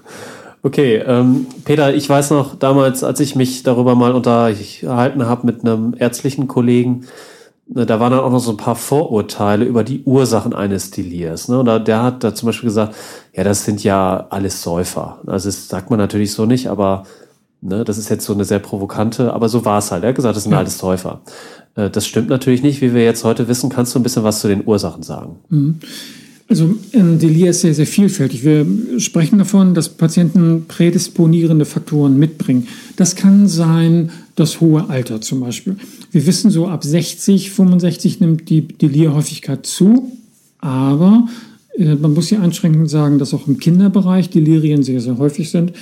okay, 0.63 0.97
ähm, 0.97 1.47
Peter, 1.65 1.95
ich 1.95 2.09
weiß 2.09 2.31
noch 2.31 2.55
damals, 2.55 3.05
als 3.05 3.21
ich 3.21 3.37
mich 3.37 3.63
darüber 3.63 3.95
mal 3.95 4.13
unterhalten 4.13 5.27
habe 5.27 5.47
mit 5.47 5.65
einem 5.65 5.95
ärztlichen 5.99 6.49
Kollegen, 6.49 7.07
Ne, 7.75 7.87
da 7.87 8.01
waren 8.01 8.11
dann 8.11 8.21
auch 8.21 8.31
noch 8.31 8.41
so 8.41 8.51
ein 8.51 8.57
paar 8.57 8.75
Vorurteile 8.77 9.65
über 9.65 9.85
die 9.85 10.03
Ursachen 10.05 10.53
eines 10.53 10.91
Delirs. 10.91 11.49
Ne? 11.49 11.61
Und 11.61 11.89
der 11.89 12.03
hat 12.03 12.23
da 12.23 12.35
zum 12.35 12.49
Beispiel 12.49 12.69
gesagt, 12.69 12.95
ja, 13.35 13.45
das 13.45 13.65
sind 13.65 13.83
ja 13.83 14.27
alles 14.31 14.63
Säufer. 14.63 15.21
Also 15.27 15.49
das 15.49 15.69
sagt 15.69 15.89
man 15.89 15.99
natürlich 15.99 16.33
so 16.33 16.45
nicht, 16.45 16.67
aber 16.67 17.05
ne, 17.61 17.85
das 17.85 17.99
ist 17.99 18.11
jetzt 18.11 18.27
so 18.27 18.35
eine 18.35 18.45
sehr 18.45 18.59
provokante, 18.59 19.33
aber 19.33 19.49
so 19.49 19.65
war 19.65 19.79
es 19.79 19.91
halt. 19.91 20.03
Er 20.03 20.11
hat 20.11 20.17
gesagt, 20.17 20.37
das 20.37 20.43
sind 20.43 20.53
ja. 20.53 20.59
alles 20.59 20.77
Säufer. 20.77 21.23
Äh, 21.77 21.89
das 21.89 22.07
stimmt 22.07 22.29
natürlich 22.29 22.63
nicht, 22.63 22.83
wie 22.83 22.93
wir 22.93 23.05
jetzt 23.05 23.25
heute 23.25 23.49
wissen. 23.49 23.71
Kannst 23.71 23.95
du 23.95 24.01
ein 24.01 24.03
bisschen 24.03 24.25
was 24.25 24.41
zu 24.41 24.49
den 24.49 24.67
Ursachen 24.67 25.03
sagen? 25.03 25.37
Mhm. 25.49 25.81
Also 26.49 26.75
ein 26.93 27.19
Delir 27.19 27.51
ist 27.51 27.63
sehr, 27.63 27.75
sehr 27.75 27.87
vielfältig. 27.87 28.45
Wir 28.45 28.67
sprechen 28.99 29.39
davon, 29.39 29.75
dass 29.75 29.89
Patienten 29.89 30.67
prädisponierende 30.69 31.65
Faktoren 31.65 32.19
mitbringen. 32.19 32.69
Das 32.97 33.17
kann 33.17 33.49
sein 33.49 34.11
das 34.37 34.61
hohe 34.61 34.89
Alter 34.91 35.21
zum 35.21 35.41
Beispiel. 35.41 35.77
Wir 36.11 36.27
wissen 36.27 36.51
so, 36.51 36.67
ab 36.67 36.85
60, 36.85 37.51
65 37.51 38.21
nimmt 38.21 38.51
die 38.51 38.69
Delirhäufigkeit 38.69 39.67
zu, 39.67 40.13
aber 40.59 41.27
äh, 41.79 41.95
man 41.95 42.15
muss 42.15 42.29
hier 42.29 42.43
einschränkend 42.43 42.91
sagen, 42.91 43.19
dass 43.19 43.35
auch 43.35 43.47
im 43.47 43.59
Kinderbereich 43.59 44.31
Delirien 44.31 44.83
sehr, 44.83 45.01
sehr 45.01 45.19
häufig 45.19 45.51
sind. 45.51 45.73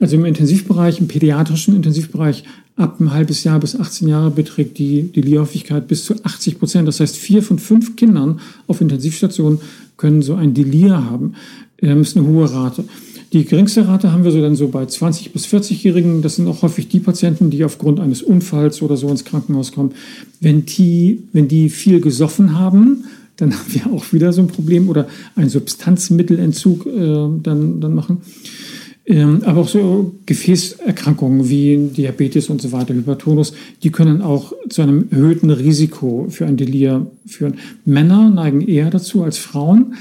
Also 0.00 0.16
im 0.16 0.24
Intensivbereich, 0.24 0.98
im 0.98 1.08
pädiatrischen 1.08 1.76
Intensivbereich 1.76 2.44
ab 2.76 3.00
ein 3.00 3.12
halbes 3.12 3.44
Jahr 3.44 3.60
bis 3.60 3.78
18 3.78 4.08
Jahre 4.08 4.30
beträgt 4.30 4.78
die 4.78 5.12
Delirhäufigkeit 5.12 5.86
bis 5.86 6.06
zu 6.06 6.14
80 6.24 6.58
Prozent. 6.58 6.88
Das 6.88 7.00
heißt, 7.00 7.16
vier 7.16 7.42
von 7.42 7.58
fünf 7.58 7.96
Kindern 7.96 8.40
auf 8.66 8.80
Intensivstationen 8.80 9.60
können 10.00 10.22
so 10.22 10.34
ein 10.34 10.54
Delir 10.54 11.04
haben. 11.10 11.34
Das 11.78 12.08
ist 12.08 12.16
eine 12.16 12.26
hohe 12.26 12.50
Rate. 12.50 12.84
Die 13.32 13.44
geringste 13.44 13.86
Rate 13.86 14.12
haben 14.12 14.24
wir 14.24 14.32
so 14.32 14.40
dann 14.40 14.56
so 14.56 14.68
bei 14.68 14.82
20- 14.82 15.30
bis 15.32 15.46
40-Jährigen. 15.46 16.20
Das 16.22 16.36
sind 16.36 16.48
auch 16.48 16.62
häufig 16.62 16.88
die 16.88 16.98
Patienten, 16.98 17.50
die 17.50 17.64
aufgrund 17.64 18.00
eines 18.00 18.22
Unfalls 18.22 18.82
oder 18.82 18.96
so 18.96 19.08
ins 19.08 19.24
Krankenhaus 19.24 19.70
kommen. 19.72 19.92
Wenn 20.40 20.64
die, 20.64 21.22
wenn 21.32 21.46
die 21.46 21.68
viel 21.68 22.00
gesoffen 22.00 22.58
haben, 22.58 23.04
dann 23.36 23.52
haben 23.52 23.72
wir 23.72 23.92
auch 23.92 24.12
wieder 24.12 24.32
so 24.32 24.40
ein 24.40 24.48
Problem 24.48 24.88
oder 24.88 25.06
einen 25.36 25.48
Substanzmittelentzug 25.48 26.86
äh, 26.86 27.28
dann, 27.42 27.80
dann 27.80 27.94
machen. 27.94 28.18
Ähm, 29.06 29.42
aber 29.44 29.62
auch 29.62 29.68
so 29.68 30.14
Gefäßerkrankungen 30.26 31.48
wie 31.48 31.88
Diabetes 31.96 32.48
und 32.50 32.60
so 32.60 32.70
weiter, 32.70 32.94
Hypertonus, 32.94 33.54
die 33.82 33.90
können 33.90 34.20
auch 34.20 34.52
zu 34.68 34.82
einem 34.82 35.08
erhöhten 35.10 35.50
Risiko 35.50 36.26
für 36.28 36.46
ein 36.46 36.56
Delir 36.56 37.06
führen. 37.26 37.54
Männer 37.84 38.30
neigen 38.30 38.60
eher 38.60 38.90
dazu 38.90 39.22
als 39.24 39.38
Frauen, 39.38 39.94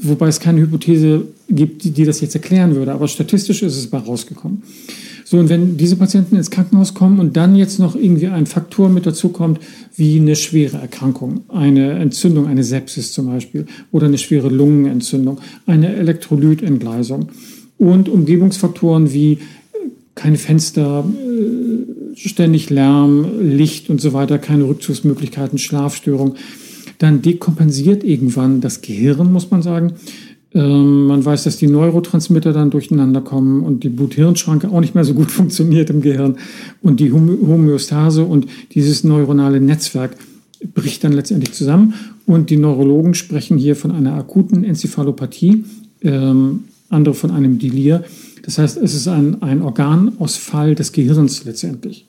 wobei 0.00 0.28
es 0.28 0.40
keine 0.40 0.60
Hypothese 0.60 1.26
gibt, 1.48 1.84
die, 1.84 2.04
das 2.04 2.20
jetzt 2.20 2.34
erklären 2.34 2.74
würde. 2.74 2.92
Aber 2.92 3.08
statistisch 3.08 3.62
ist 3.62 3.76
es 3.76 3.88
bei 3.88 3.98
rausgekommen. 3.98 4.62
So, 5.24 5.38
und 5.38 5.48
wenn 5.48 5.76
diese 5.76 5.96
Patienten 5.96 6.36
ins 6.36 6.52
Krankenhaus 6.52 6.94
kommen 6.94 7.18
und 7.18 7.36
dann 7.36 7.56
jetzt 7.56 7.80
noch 7.80 7.96
irgendwie 7.96 8.28
ein 8.28 8.46
Faktor 8.46 8.88
mit 8.88 9.06
dazu 9.06 9.30
kommt, 9.30 9.58
wie 9.96 10.20
eine 10.20 10.36
schwere 10.36 10.78
Erkrankung, 10.78 11.40
eine 11.48 11.94
Entzündung, 11.94 12.46
eine 12.46 12.62
Sepsis 12.62 13.10
zum 13.10 13.26
Beispiel, 13.26 13.66
oder 13.90 14.06
eine 14.06 14.18
schwere 14.18 14.48
Lungenentzündung, 14.48 15.40
eine 15.66 15.96
Elektrolytentgleisung, 15.96 17.30
und 17.78 18.08
Umgebungsfaktoren 18.08 19.12
wie 19.12 19.32
äh, 19.32 19.38
keine 20.14 20.36
Fenster, 20.36 21.04
äh, 21.04 22.16
ständig 22.16 22.70
Lärm, 22.70 23.40
Licht 23.40 23.90
und 23.90 24.00
so 24.00 24.12
weiter, 24.12 24.38
keine 24.38 24.64
Rückzugsmöglichkeiten, 24.64 25.58
Schlafstörung, 25.58 26.34
dann 26.98 27.22
dekompensiert 27.22 28.04
irgendwann 28.04 28.60
das 28.60 28.80
Gehirn, 28.80 29.32
muss 29.32 29.50
man 29.50 29.62
sagen. 29.62 29.94
Ähm, 30.54 31.06
man 31.06 31.22
weiß, 31.24 31.44
dass 31.44 31.58
die 31.58 31.66
Neurotransmitter 31.66 32.54
dann 32.54 32.70
durcheinander 32.70 33.20
kommen 33.20 33.62
und 33.62 33.84
die 33.84 33.90
Blut-Hirn-Schranke 33.90 34.70
auch 34.70 34.80
nicht 34.80 34.94
mehr 34.94 35.04
so 35.04 35.12
gut 35.12 35.30
funktioniert 35.30 35.90
im 35.90 36.00
Gehirn 36.00 36.36
und 36.80 37.00
die 37.00 37.12
Homöostase 37.12 38.24
und 38.24 38.46
dieses 38.72 39.04
neuronale 39.04 39.60
Netzwerk 39.60 40.16
bricht 40.74 41.04
dann 41.04 41.12
letztendlich 41.12 41.52
zusammen 41.52 41.94
und 42.24 42.48
die 42.48 42.56
Neurologen 42.56 43.14
sprechen 43.14 43.58
hier 43.58 43.76
von 43.76 43.90
einer 43.90 44.14
akuten 44.14 44.64
Enzephalopathie. 44.64 45.64
Ähm, 46.00 46.64
andere 46.88 47.14
von 47.14 47.30
einem 47.30 47.58
Delir. 47.58 48.04
Das 48.42 48.58
heißt, 48.58 48.76
es 48.76 48.94
ist 48.94 49.08
ein, 49.08 49.42
ein 49.42 49.62
Organausfall 49.62 50.74
des 50.74 50.92
Gehirns 50.92 51.44
letztendlich. 51.44 52.08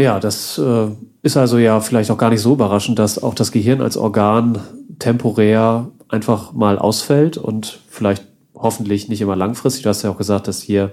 Ja, 0.00 0.20
das 0.20 0.58
äh, 0.58 0.88
ist 1.22 1.36
also 1.36 1.58
ja 1.58 1.80
vielleicht 1.80 2.10
auch 2.10 2.18
gar 2.18 2.30
nicht 2.30 2.40
so 2.40 2.52
überraschend, 2.52 3.00
dass 3.00 3.20
auch 3.20 3.34
das 3.34 3.50
Gehirn 3.50 3.80
als 3.80 3.96
Organ 3.96 4.60
temporär 5.00 5.90
einfach 6.08 6.52
mal 6.52 6.78
ausfällt 6.78 7.36
und 7.36 7.80
vielleicht 7.88 8.24
hoffentlich 8.54 9.08
nicht 9.08 9.20
immer 9.20 9.36
langfristig. 9.36 9.82
Du 9.82 9.88
hast 9.88 10.02
ja 10.02 10.10
auch 10.10 10.18
gesagt, 10.18 10.46
dass 10.46 10.62
hier 10.62 10.92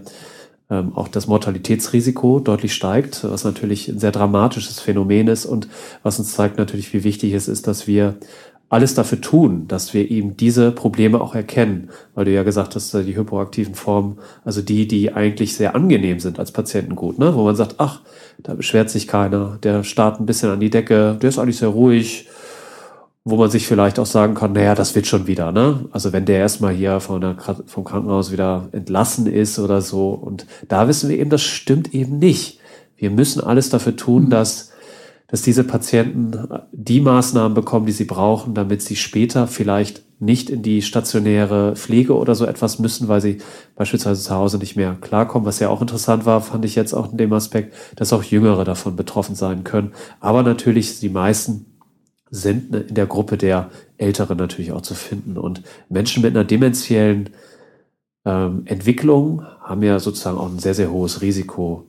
ähm, 0.70 0.94
auch 0.96 1.08
das 1.08 1.28
Mortalitätsrisiko 1.28 2.40
deutlich 2.40 2.74
steigt, 2.74 3.24
was 3.24 3.44
natürlich 3.44 3.88
ein 3.88 4.00
sehr 4.00 4.12
dramatisches 4.12 4.80
Phänomen 4.80 5.28
ist 5.28 5.46
und 5.46 5.68
was 6.02 6.18
uns 6.18 6.34
zeigt 6.34 6.58
natürlich, 6.58 6.92
wie 6.94 7.04
wichtig 7.04 7.34
es 7.34 7.48
ist, 7.48 7.68
dass 7.68 7.86
wir 7.86 8.16
alles 8.70 8.96
dafür 8.96 9.22
tun, 9.22 9.68
dass 9.68 9.94
wir 9.94 10.10
ihm 10.10 10.38
diese 10.38 10.72
Probleme 10.72 11.22
auch 11.22 11.36
erkennen, 11.36 11.90
weil 12.16 12.26
du 12.26 12.32
ja 12.32 12.44
gesagt 12.44 12.76
hast, 12.76 12.94
die 12.94 13.16
hypoaktiven 13.16 13.76
Formen, 13.76 14.18
also 14.44 14.62
die, 14.62 14.88
die 14.88 15.14
eigentlich 15.14 15.56
sehr 15.56 15.76
angenehm 15.76 16.20
sind 16.20 16.40
als 16.40 16.52
Patientengut, 16.52 17.20
ne? 17.20 17.36
wo 17.36 17.44
man 17.44 17.56
sagt, 17.56 17.76
ach, 17.78 18.02
da 18.40 18.54
beschwert 18.56 18.90
sich 18.90 19.08
keiner, 19.08 19.60
der 19.62 19.84
starrt 19.84 20.20
ein 20.20 20.26
bisschen 20.26 20.50
an 20.50 20.60
die 20.60 20.72
Decke, 20.72 21.18
der 21.22 21.30
ist 21.30 21.38
eigentlich 21.38 21.58
sehr 21.58 21.70
ruhig, 21.70 22.28
wo 23.24 23.38
man 23.38 23.50
sich 23.50 23.68
vielleicht 23.68 23.98
auch 23.98 24.06
sagen 24.06 24.36
kann, 24.36 24.54
naja, 24.54 24.76
das 24.76 24.94
wird 24.94 25.08
schon 25.08 25.26
wieder, 25.26 25.52
ne? 25.52 25.86
Also 25.92 26.14
wenn 26.14 26.26
der 26.26 26.38
erstmal 26.38 26.76
hier 26.76 27.00
von 27.00 27.22
der, 27.22 27.36
vom 27.66 27.84
Krankenhaus 27.84 28.32
wieder 28.32 28.70
entlassen 28.72 29.26
ist 29.26 29.58
oder 29.58 29.82
so. 29.82 30.10
Und 30.10 30.46
da 30.68 30.88
wissen 30.88 31.10
wir 31.10 31.18
eben, 31.18 31.32
das 31.32 31.42
stimmt 31.42 31.96
eben 31.96 32.20
nicht. 32.20 32.60
Wir 32.98 33.10
müssen 33.10 33.42
alles 33.44 33.72
dafür 33.72 33.96
tun, 33.96 34.26
mhm. 34.26 34.30
dass 34.30 34.74
dass 35.28 35.42
diese 35.42 35.64
Patienten 35.64 36.38
die 36.72 37.02
Maßnahmen 37.02 37.56
bekommen, 37.56 37.86
die 37.86 37.92
sie 37.92 38.06
brauchen, 38.06 38.54
damit 38.54 38.82
sie 38.82 38.96
später 38.96 39.48
vielleicht 39.48 40.04
nicht 40.20 40.50
in 40.50 40.62
die 40.62 40.82
stationäre 40.82 41.76
Pflege 41.76 42.16
oder 42.16 42.36
so 42.36 42.46
etwas 42.46 42.80
müssen, 42.80 43.08
weil 43.08 43.22
sie 43.22 43.40
beispielsweise 43.76 44.22
zu 44.22 44.34
Hause 44.34 44.58
nicht 44.60 44.76
mehr 44.76 44.96
klarkommen. 45.02 45.46
Was 45.46 45.60
ja 45.60 45.70
auch 45.70 45.82
interessant 45.82 46.26
war, 46.26 46.42
fand 46.42 46.64
ich 46.64 46.76
jetzt 46.76 46.94
auch 46.94 47.12
in 47.12 47.18
dem 47.18 47.34
Aspekt, 47.34 47.74
dass 47.96 48.14
auch 48.14 48.24
Jüngere 48.24 48.64
davon 48.64 48.96
betroffen 48.96 49.36
sein 49.36 49.64
können. 49.64 49.92
Aber 50.20 50.44
natürlich 50.44 51.00
die 51.00 51.10
meisten 51.10 51.66
sind 52.30 52.74
in 52.74 52.96
der 52.96 53.06
Gruppe 53.06 53.38
der 53.38 53.70
Älteren 53.98 54.38
natürlich 54.38 54.72
auch 54.72 54.82
zu 54.82 54.94
finden. 54.94 55.38
Und 55.38 55.64
Menschen 55.90 56.22
mit 56.22 56.36
einer 56.36 56.46
dementiellen 56.46 57.30
ähm, 58.26 58.64
Entwicklung 58.66 59.44
haben 59.62 59.84
ja 59.84 60.00
sozusagen 60.00 60.38
auch 60.38 60.50
ein 60.50 60.60
sehr, 60.60 60.74
sehr 60.74 60.92
hohes 60.92 61.22
Risiko, 61.22 61.86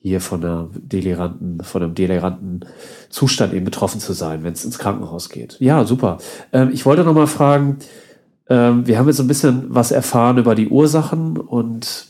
hier 0.00 0.20
von 0.20 0.44
einer 0.44 0.70
deliranten, 0.74 1.60
von 1.62 1.82
einem 1.82 1.94
deliranten 1.94 2.64
Zustand 3.10 3.52
eben 3.52 3.64
betroffen 3.64 4.00
zu 4.00 4.12
sein, 4.12 4.44
wenn 4.44 4.52
es 4.52 4.64
ins 4.64 4.78
Krankenhaus 4.78 5.28
geht. 5.28 5.56
Ja, 5.60 5.84
super. 5.84 6.18
Ähm, 6.52 6.70
ich 6.72 6.86
wollte 6.86 7.04
noch 7.04 7.14
mal 7.14 7.26
fragen, 7.26 7.78
ähm, 8.48 8.86
wir 8.86 8.98
haben 8.98 9.08
jetzt 9.08 9.20
ein 9.20 9.26
bisschen 9.26 9.66
was 9.68 9.90
erfahren 9.90 10.38
über 10.38 10.54
die 10.54 10.68
Ursachen 10.68 11.36
und 11.36 12.06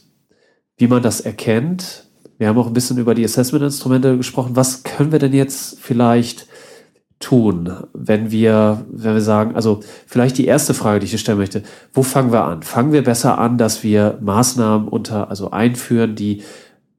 wie 0.76 0.86
man 0.86 1.02
das 1.02 1.20
erkennt. 1.20 2.04
Wir 2.36 2.48
haben 2.48 2.58
auch 2.58 2.68
ein 2.68 2.72
bisschen 2.72 2.98
über 2.98 3.14
die 3.14 3.24
Assessment-Instrumente 3.24 4.16
gesprochen. 4.16 4.54
Was 4.54 4.84
können 4.84 5.10
wir 5.10 5.18
denn 5.18 5.32
jetzt 5.32 5.80
vielleicht 5.80 6.46
tun, 7.20 7.72
wenn 7.94 8.30
wir, 8.30 8.84
wenn 8.92 9.14
wir 9.14 9.20
sagen, 9.20 9.56
also 9.56 9.80
vielleicht 10.06 10.38
die 10.38 10.46
erste 10.46 10.72
Frage, 10.72 11.00
die 11.00 11.06
ich 11.06 11.10
dir 11.10 11.18
stellen 11.18 11.38
möchte, 11.38 11.64
wo 11.92 12.04
fangen 12.04 12.30
wir 12.30 12.44
an? 12.44 12.62
Fangen 12.62 12.92
wir 12.92 13.02
besser 13.02 13.38
an, 13.38 13.58
dass 13.58 13.82
wir 13.82 14.18
Maßnahmen 14.20 14.86
unter, 14.86 15.28
also 15.28 15.50
einführen, 15.50 16.14
die 16.14 16.42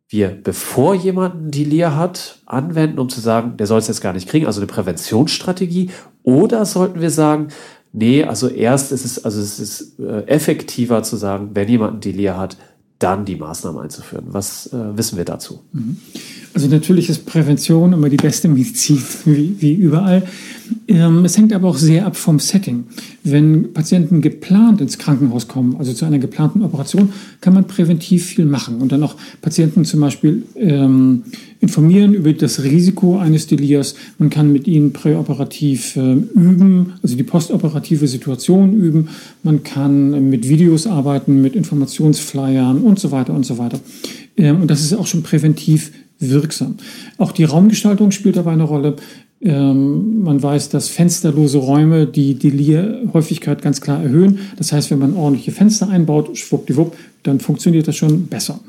wir, 0.10 0.30
bevor 0.30 0.96
jemand 0.96 1.36
ein 1.36 1.52
Delir 1.52 1.96
hat, 1.96 2.40
anwenden, 2.48 2.98
um 2.98 3.10
zu 3.10 3.22
sagen, 3.22 3.58
der 3.58 3.68
soll 3.68 3.80
es 3.80 3.88
jetzt 3.88 4.02
gar 4.02 4.14
nicht 4.14 4.28
kriegen, 4.28 4.48
also 4.48 4.60
eine 4.60 4.68
Präventionsstrategie? 4.68 5.92
Oder 6.24 6.66
sollten 6.66 7.00
wir 7.00 7.12
sagen, 7.12 7.50
nee, 7.94 8.24
also 8.24 8.48
erst 8.48 8.92
ist 8.92 9.06
es, 9.06 9.24
also 9.24 9.40
es 9.40 9.60
ist 9.60 10.00
äh, 10.00 10.24
effektiver 10.26 11.04
zu 11.04 11.16
sagen, 11.16 11.52
wenn 11.54 11.70
jemand 11.70 11.98
ein 11.98 12.02
Delir 12.02 12.38
hat, 12.38 12.58
dann 12.98 13.24
die 13.24 13.38
Maßnahmen 13.38 13.82
einzuführen. 13.82 14.26
Was 14.30 14.74
äh, 14.74 14.98
wissen 14.98 15.18
wir 15.18 15.26
dazu? 15.26 15.62
Mhm. 15.72 15.98
Also 16.54 16.68
natürlich 16.68 17.10
ist 17.10 17.26
Prävention 17.26 17.94
immer 17.94 18.10
die 18.10 18.18
beste 18.18 18.48
Medizin, 18.48 19.02
wie, 19.26 19.56
wie 19.62 19.74
überall. 19.74 20.24
Ähm, 20.88 21.26
es 21.26 21.38
hängt 21.38 21.54
aber 21.54 21.68
auch 21.68 21.78
sehr 21.78 22.06
ab 22.06 22.16
vom 22.16 22.40
Setting. 22.40 22.86
Wenn 23.24 23.74
Patienten 23.74 24.22
geplant 24.22 24.82
ins 24.82 24.98
Krankenhaus 24.98 25.48
kommen, 25.48 25.76
also 25.78 25.94
zu 25.94 26.06
einer 26.06 26.20
geplanten 26.20 26.64
Operation, 26.64 27.14
kann 27.42 27.54
man 27.54 27.68
präventiv 27.68 28.26
viel 28.26 28.46
machen 28.46 28.82
und 28.82 28.92
dann 28.92 29.04
auch 29.04 29.16
Patienten 29.42 29.86
zum 29.86 30.02
Beispiel 30.02 30.44
ähm, 30.56 31.24
informieren 31.60 32.14
über 32.14 32.32
das 32.34 32.64
Risiko 32.64 33.18
eines 33.18 33.48
Delirs. 33.48 33.96
Man 34.18 34.30
kann 34.30 34.52
mit 34.52 34.68
ihnen 34.68 34.94
präoperativ 34.94 35.96
äh, 35.96 36.14
üben, 36.14 36.94
also 37.04 37.16
die 37.16 37.24
postoperative 37.24 38.08
Situation 38.08 38.74
üben. 38.74 39.10
Man 39.44 39.64
kann 39.64 40.30
mit 40.30 40.48
Videos 40.48 40.88
arbeiten, 40.88 41.42
mit 41.42 41.56
Informationsflyern 41.56 42.80
und 42.80 43.00
so 43.00 43.12
weiter 43.12 43.34
und 43.34 43.46
so 43.46 43.58
weiter. 43.58 43.80
Ähm, 44.38 44.62
und 44.62 44.72
das 44.72 44.82
ist 44.82 44.94
auch 44.94 45.08
schon 45.08 45.24
präventiv 45.24 45.92
wirksam. 46.20 46.76
Auch 47.18 47.32
die 47.32 47.46
Raumgestaltung 47.46 48.12
spielt 48.12 48.36
dabei 48.38 48.52
eine 48.52 48.64
Rolle. 48.64 48.96
Ähm, 49.42 50.22
man 50.24 50.42
weiß, 50.44 50.70
dass 50.70 50.90
fensterlose 50.90 51.60
Räume 51.60 52.08
die 52.08 52.36
Delirhäufigkeit 52.36 53.62
ganz 53.62 53.80
klar 53.80 54.04
erhöhen. 54.04 54.40
Das 54.58 54.74
heißt, 54.74 54.92
wenn 54.92 55.00
man 55.00 55.16
ordentliche 55.16 55.52
Fenster 55.52 55.90
einbaut, 55.90 56.38
schwuppdiwupp, 56.38 56.98
dann 57.24 57.40
funktioniert 57.40 57.88
das 57.88 57.96
schon 57.96 58.28
besser. 58.28 58.60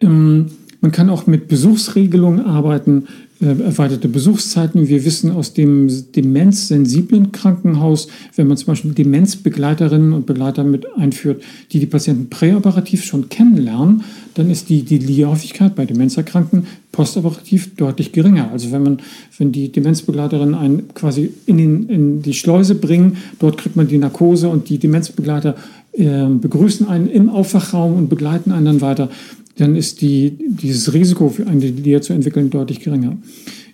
Ähm, 0.00 0.46
man 0.80 0.92
kann 0.92 1.10
auch 1.10 1.26
mit 1.26 1.48
Besuchsregelungen 1.48 2.44
arbeiten, 2.44 3.08
erweiterte 3.40 4.08
Besuchszeiten. 4.08 4.88
Wir 4.88 5.04
wissen 5.04 5.30
aus 5.30 5.52
dem 5.52 5.88
demenzsensiblen 6.12 7.30
Krankenhaus, 7.30 8.08
wenn 8.34 8.48
man 8.48 8.56
zum 8.56 8.66
Beispiel 8.66 8.92
Demenzbegleiterinnen 8.92 10.12
und 10.12 10.26
Begleiter 10.26 10.64
mit 10.64 10.86
einführt, 10.96 11.42
die 11.70 11.78
die 11.78 11.86
Patienten 11.86 12.30
präoperativ 12.30 13.04
schon 13.04 13.28
kennenlernen, 13.28 14.02
dann 14.34 14.50
ist 14.50 14.68
die, 14.68 14.82
die 14.82 15.24
Häufigkeit 15.24 15.76
bei 15.76 15.86
Demenzerkrankten 15.86 16.66
postoperativ 16.90 17.76
deutlich 17.76 18.12
geringer. 18.12 18.50
Also 18.50 18.72
wenn 18.72 18.82
man, 18.82 18.98
wenn 19.38 19.52
die 19.52 19.70
Demenzbegleiterinnen 19.70 20.54
einen 20.54 20.94
quasi 20.94 21.32
in, 21.46 21.58
den, 21.58 21.88
in 21.88 22.22
die 22.22 22.34
Schleuse 22.34 22.74
bringen, 22.74 23.18
dort 23.38 23.58
kriegt 23.58 23.76
man 23.76 23.86
die 23.86 23.98
Narkose 23.98 24.48
und 24.48 24.68
die 24.68 24.78
Demenzbegleiter 24.78 25.54
äh, 25.92 26.26
begrüßen 26.26 26.88
einen 26.88 27.08
im 27.08 27.28
Aufwachraum 27.28 27.96
und 27.96 28.08
begleiten 28.08 28.50
einen 28.50 28.66
dann 28.66 28.80
weiter 28.80 29.10
dann 29.58 29.76
ist 29.76 30.00
die, 30.00 30.38
dieses 30.38 30.92
Risiko 30.92 31.28
für 31.28 31.46
eine 31.46 31.60
Delir 31.60 32.00
zu 32.00 32.12
entwickeln 32.12 32.50
deutlich 32.50 32.80
geringer. 32.80 33.16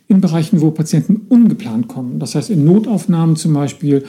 In 0.09 0.21
Bereichen, 0.21 0.61
wo 0.61 0.71
Patienten 0.71 1.23
ungeplant 1.29 1.88
kommen, 1.88 2.19
das 2.19 2.35
heißt 2.35 2.50
in 2.50 2.64
Notaufnahmen 2.64 3.37
zum 3.37 3.55
Beispiel, 3.55 4.05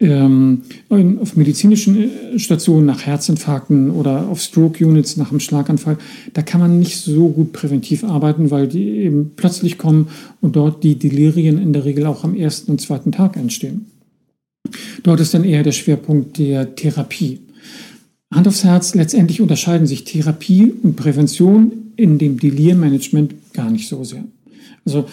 ähm, 0.00 0.62
auf 0.88 1.36
medizinischen 1.36 2.10
äh, 2.34 2.38
Stationen 2.38 2.86
nach 2.86 3.04
Herzinfarkten 3.04 3.90
oder 3.90 4.28
auf 4.28 4.40
Stroke-Units 4.40 5.18
nach 5.18 5.30
einem 5.30 5.40
Schlaganfall, 5.40 5.98
da 6.32 6.42
kann 6.42 6.60
man 6.60 6.78
nicht 6.78 6.96
so 6.96 7.28
gut 7.28 7.52
präventiv 7.52 8.02
arbeiten, 8.02 8.50
weil 8.50 8.66
die 8.66 8.88
eben 8.88 9.32
plötzlich 9.36 9.76
kommen 9.76 10.08
und 10.40 10.56
dort 10.56 10.82
die 10.84 10.98
Delirien 10.98 11.58
in 11.58 11.72
der 11.72 11.84
Regel 11.84 12.06
auch 12.06 12.24
am 12.24 12.34
ersten 12.34 12.72
und 12.72 12.80
zweiten 12.80 13.12
Tag 13.12 13.36
entstehen. 13.36 13.86
Dort 15.02 15.20
ist 15.20 15.34
dann 15.34 15.44
eher 15.44 15.62
der 15.62 15.72
Schwerpunkt 15.72 16.38
der 16.38 16.74
Therapie. 16.74 17.40
Hand 18.32 18.46
aufs 18.46 18.62
Herz, 18.62 18.94
letztendlich 18.94 19.40
unterscheiden 19.40 19.86
sich 19.86 20.04
Therapie 20.04 20.72
und 20.82 20.94
Prävention 20.94 21.72
in 21.96 22.18
dem 22.18 22.38
Delirmanagement 22.38 23.34
gar 23.52 23.70
nicht 23.70 23.88
so 23.88 24.04
sehr. 24.04 24.24
Also 24.86 25.06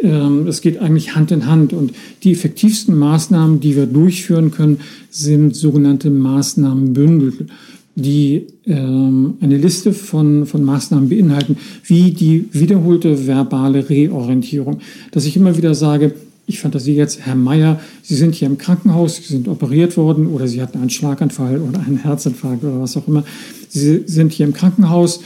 ähm, 0.00 0.46
es 0.48 0.60
geht 0.60 0.78
eigentlich 0.78 1.14
Hand 1.14 1.30
in 1.30 1.46
Hand 1.46 1.72
und 1.72 1.92
die 2.24 2.32
effektivsten 2.32 2.96
Maßnahmen, 2.96 3.60
die 3.60 3.76
wir 3.76 3.86
durchführen 3.86 4.50
können, 4.50 4.80
sind 5.10 5.54
sogenannte 5.54 6.10
Maßnahmenbündel, 6.10 7.46
die 7.94 8.48
ähm, 8.66 9.34
eine 9.40 9.56
Liste 9.56 9.92
von, 9.92 10.44
von 10.44 10.64
Maßnahmen 10.64 11.08
beinhalten, 11.08 11.56
wie 11.84 12.10
die 12.10 12.48
wiederholte 12.50 13.26
verbale 13.28 13.88
Reorientierung. 13.88 14.80
Dass 15.12 15.26
ich 15.26 15.36
immer 15.36 15.56
wieder 15.56 15.74
sage, 15.74 16.12
ich 16.46 16.60
fantasiere 16.60 16.96
jetzt, 16.96 17.20
Herr 17.20 17.34
Meier, 17.34 17.80
Sie 18.02 18.14
sind 18.14 18.34
hier 18.34 18.46
im 18.46 18.58
Krankenhaus, 18.58 19.16
Sie 19.16 19.22
sind 19.22 19.48
operiert 19.48 19.96
worden 19.96 20.26
oder 20.26 20.46
Sie 20.46 20.60
hatten 20.60 20.78
einen 20.78 20.90
Schlaganfall 20.90 21.60
oder 21.60 21.80
einen 21.80 21.98
Herzinfarkt 21.98 22.64
oder 22.64 22.80
was 22.80 22.96
auch 22.96 23.08
immer. 23.08 23.24
Sie 23.68 24.02
sind 24.06 24.32
hier 24.32 24.46
im 24.46 24.52
Krankenhaus. 24.52 25.20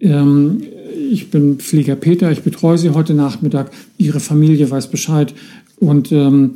Ähm, 0.00 0.62
ich 1.10 1.30
bin 1.30 1.58
Pfleger 1.58 1.96
Peter, 1.96 2.30
ich 2.32 2.42
betreue 2.42 2.78
Sie 2.78 2.90
heute 2.90 3.14
Nachmittag. 3.14 3.70
Ihre 3.98 4.20
Familie 4.20 4.70
weiß 4.70 4.88
Bescheid. 4.88 5.34
Und 5.78 6.10
ähm, 6.12 6.52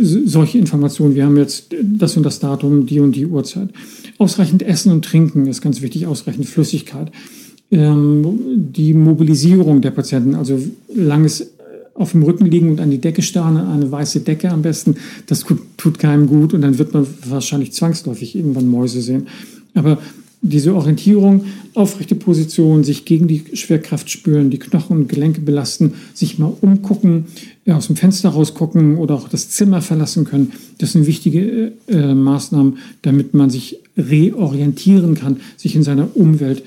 solche 0.00 0.58
Informationen, 0.58 1.14
wir 1.14 1.24
haben 1.24 1.36
jetzt 1.36 1.74
das 1.82 2.16
und 2.16 2.24
das 2.24 2.40
Datum, 2.40 2.86
die 2.86 3.00
und 3.00 3.12
die 3.12 3.26
Uhrzeit. 3.26 3.68
Ausreichend 4.18 4.62
Essen 4.62 4.90
und 4.90 5.04
Trinken 5.04 5.46
ist 5.46 5.60
ganz 5.60 5.82
wichtig, 5.82 6.06
ausreichend 6.06 6.46
Flüssigkeit. 6.46 7.12
Ähm, 7.70 8.26
die 8.56 8.94
Mobilisierung 8.94 9.80
der 9.80 9.90
Patienten, 9.90 10.34
also 10.34 10.58
langes 10.94 11.53
auf 11.94 12.12
dem 12.12 12.22
Rücken 12.22 12.46
liegen 12.46 12.70
und 12.70 12.80
an 12.80 12.90
die 12.90 12.98
Decke 12.98 13.22
starren, 13.22 13.56
eine 13.56 13.90
weiße 13.90 14.20
Decke 14.20 14.50
am 14.50 14.62
besten, 14.62 14.96
das 15.26 15.44
tut 15.76 15.98
keinem 15.98 16.26
gut 16.26 16.52
und 16.52 16.62
dann 16.62 16.78
wird 16.78 16.92
man 16.92 17.06
wahrscheinlich 17.28 17.72
zwangsläufig 17.72 18.34
irgendwann 18.34 18.68
Mäuse 18.68 19.00
sehen. 19.00 19.28
Aber 19.74 19.98
diese 20.46 20.74
Orientierung, 20.74 21.46
aufrechte 21.72 22.14
Position, 22.14 22.84
sich 22.84 23.06
gegen 23.06 23.28
die 23.28 23.44
Schwerkraft 23.54 24.10
spüren, 24.10 24.50
die 24.50 24.58
Knochen 24.58 24.98
und 24.98 25.08
Gelenke 25.08 25.40
belasten, 25.40 25.94
sich 26.12 26.38
mal 26.38 26.52
umgucken, 26.60 27.24
ja, 27.64 27.76
aus 27.76 27.86
dem 27.86 27.96
Fenster 27.96 28.28
rausgucken 28.28 28.98
oder 28.98 29.14
auch 29.14 29.28
das 29.28 29.48
Zimmer 29.48 29.80
verlassen 29.80 30.24
können, 30.24 30.52
das 30.78 30.92
sind 30.92 31.06
wichtige 31.06 31.72
äh, 31.88 32.14
Maßnahmen, 32.14 32.78
damit 33.02 33.32
man 33.32 33.48
sich 33.48 33.78
reorientieren 33.96 35.14
kann, 35.14 35.38
sich 35.56 35.74
in 35.74 35.82
seiner 35.82 36.14
Umwelt 36.14 36.62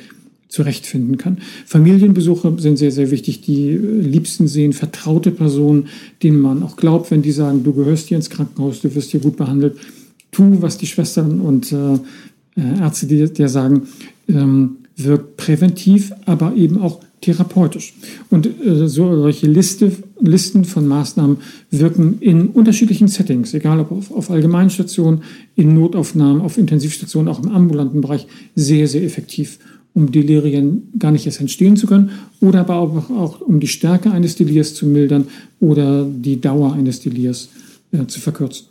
zurechtfinden 0.58 1.18
kann. 1.18 1.38
Familienbesuche 1.68 2.56
sind 2.58 2.78
sehr, 2.78 2.92
sehr 2.92 3.12
wichtig. 3.12 3.42
Die 3.42 3.70
äh, 3.70 4.02
Liebsten 4.02 4.48
sehen 4.48 4.74
vertraute 4.74 5.30
Personen, 5.30 5.88
denen 6.24 6.42
man 6.42 6.64
auch 6.64 6.78
glaubt, 6.78 7.12
wenn 7.12 7.22
die 7.22 7.32
sagen, 7.32 7.64
du 7.64 7.74
gehörst 7.74 8.08
hier 8.08 8.18
ins 8.18 8.32
Krankenhaus, 8.32 8.82
du 8.82 8.94
wirst 8.96 9.12
hier 9.12 9.20
gut 9.20 9.38
behandelt. 9.38 9.78
Tu, 10.32 10.62
was 10.62 10.78
die 10.78 10.88
Schwestern 10.88 11.40
und 11.42 11.72
äh, 11.72 11.94
äh 12.56 12.80
Ärzte 12.82 13.06
dir, 13.06 13.30
dir 13.30 13.50
sagen, 13.50 13.84
ähm, 14.28 14.78
wirkt 14.96 15.38
präventiv, 15.38 16.12
aber 16.26 16.56
eben 16.56 16.80
auch 16.82 17.02
therapeutisch. 17.22 17.94
Und 18.32 18.48
äh, 18.48 18.88
so, 18.88 19.16
solche 19.16 19.46
Liste, 19.46 19.92
Listen 20.20 20.66
von 20.66 20.88
Maßnahmen 20.88 21.38
wirken 21.70 22.18
in 22.20 22.48
unterschiedlichen 22.48 23.08
Settings, 23.08 23.54
egal 23.54 23.80
ob 23.80 23.92
auf, 23.92 24.12
auf 24.12 24.32
Allgemeinstationen, 24.32 25.22
in 25.56 25.76
Notaufnahmen, 25.76 26.42
auf 26.42 26.58
Intensivstationen, 26.58 27.32
auch 27.32 27.44
im 27.44 27.50
ambulanten 27.50 28.02
Bereich, 28.02 28.26
sehr, 28.56 28.88
sehr 28.88 29.04
effektiv 29.04 29.60
um 29.98 30.12
Delirien 30.12 30.94
gar 31.00 31.12
nicht 31.12 31.26
erst 31.26 31.42
entstehen 31.42 31.76
zu 31.76 31.88
können 31.88 32.12
oder 32.40 32.60
aber 32.60 32.76
auch, 32.76 33.10
auch 33.10 33.42
um 33.42 33.60
die 33.60 33.68
Stärke 33.68 34.12
eines 34.12 34.36
Delirs 34.36 34.76
zu 34.76 34.86
mildern 34.86 35.28
oder 35.60 36.06
die 36.06 36.40
Dauer 36.40 36.74
eines 36.74 37.00
Delirs 37.00 37.50
äh, 37.92 38.06
zu 38.06 38.20
verkürzen. 38.20 38.68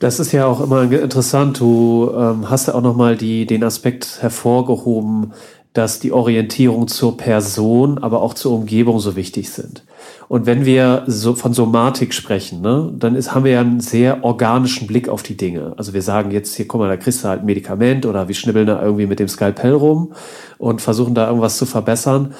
Das 0.00 0.18
ist 0.18 0.32
ja 0.32 0.46
auch 0.46 0.60
immer 0.60 0.90
interessant. 0.90 1.60
Du 1.60 2.10
ähm, 2.12 2.50
hast 2.50 2.66
ja 2.66 2.74
auch 2.74 2.82
nochmal 2.82 3.16
den 3.16 3.62
Aspekt 3.62 4.20
hervorgehoben, 4.20 5.32
dass 5.76 6.00
die 6.00 6.12
Orientierung 6.12 6.88
zur 6.88 7.16
Person, 7.16 7.98
aber 7.98 8.22
auch 8.22 8.34
zur 8.34 8.52
Umgebung 8.52 8.98
so 8.98 9.16
wichtig 9.16 9.50
sind. 9.50 9.84
Und 10.28 10.46
wenn 10.46 10.64
wir 10.64 11.04
so 11.06 11.34
von 11.34 11.52
Somatik 11.52 12.12
sprechen, 12.12 12.60
ne, 12.60 12.92
dann 12.98 13.14
ist, 13.14 13.34
haben 13.34 13.44
wir 13.44 13.52
ja 13.52 13.60
einen 13.60 13.80
sehr 13.80 14.24
organischen 14.24 14.86
Blick 14.86 15.08
auf 15.08 15.22
die 15.22 15.36
Dinge. 15.36 15.74
Also 15.76 15.92
wir 15.92 16.02
sagen 16.02 16.30
jetzt, 16.30 16.56
hier, 16.56 16.66
guck 16.66 16.80
mal, 16.80 16.88
da 16.88 16.96
kriegst 16.96 17.22
du 17.22 17.28
halt 17.28 17.40
ein 17.40 17.46
Medikament 17.46 18.06
oder 18.06 18.26
wir 18.26 18.34
schnibbeln 18.34 18.66
da 18.66 18.82
irgendwie 18.82 19.06
mit 19.06 19.20
dem 19.20 19.28
Skalpell 19.28 19.74
rum 19.74 20.12
und 20.58 20.82
versuchen 20.82 21.14
da 21.14 21.28
irgendwas 21.28 21.58
zu 21.58 21.66
verbessern. 21.66 22.34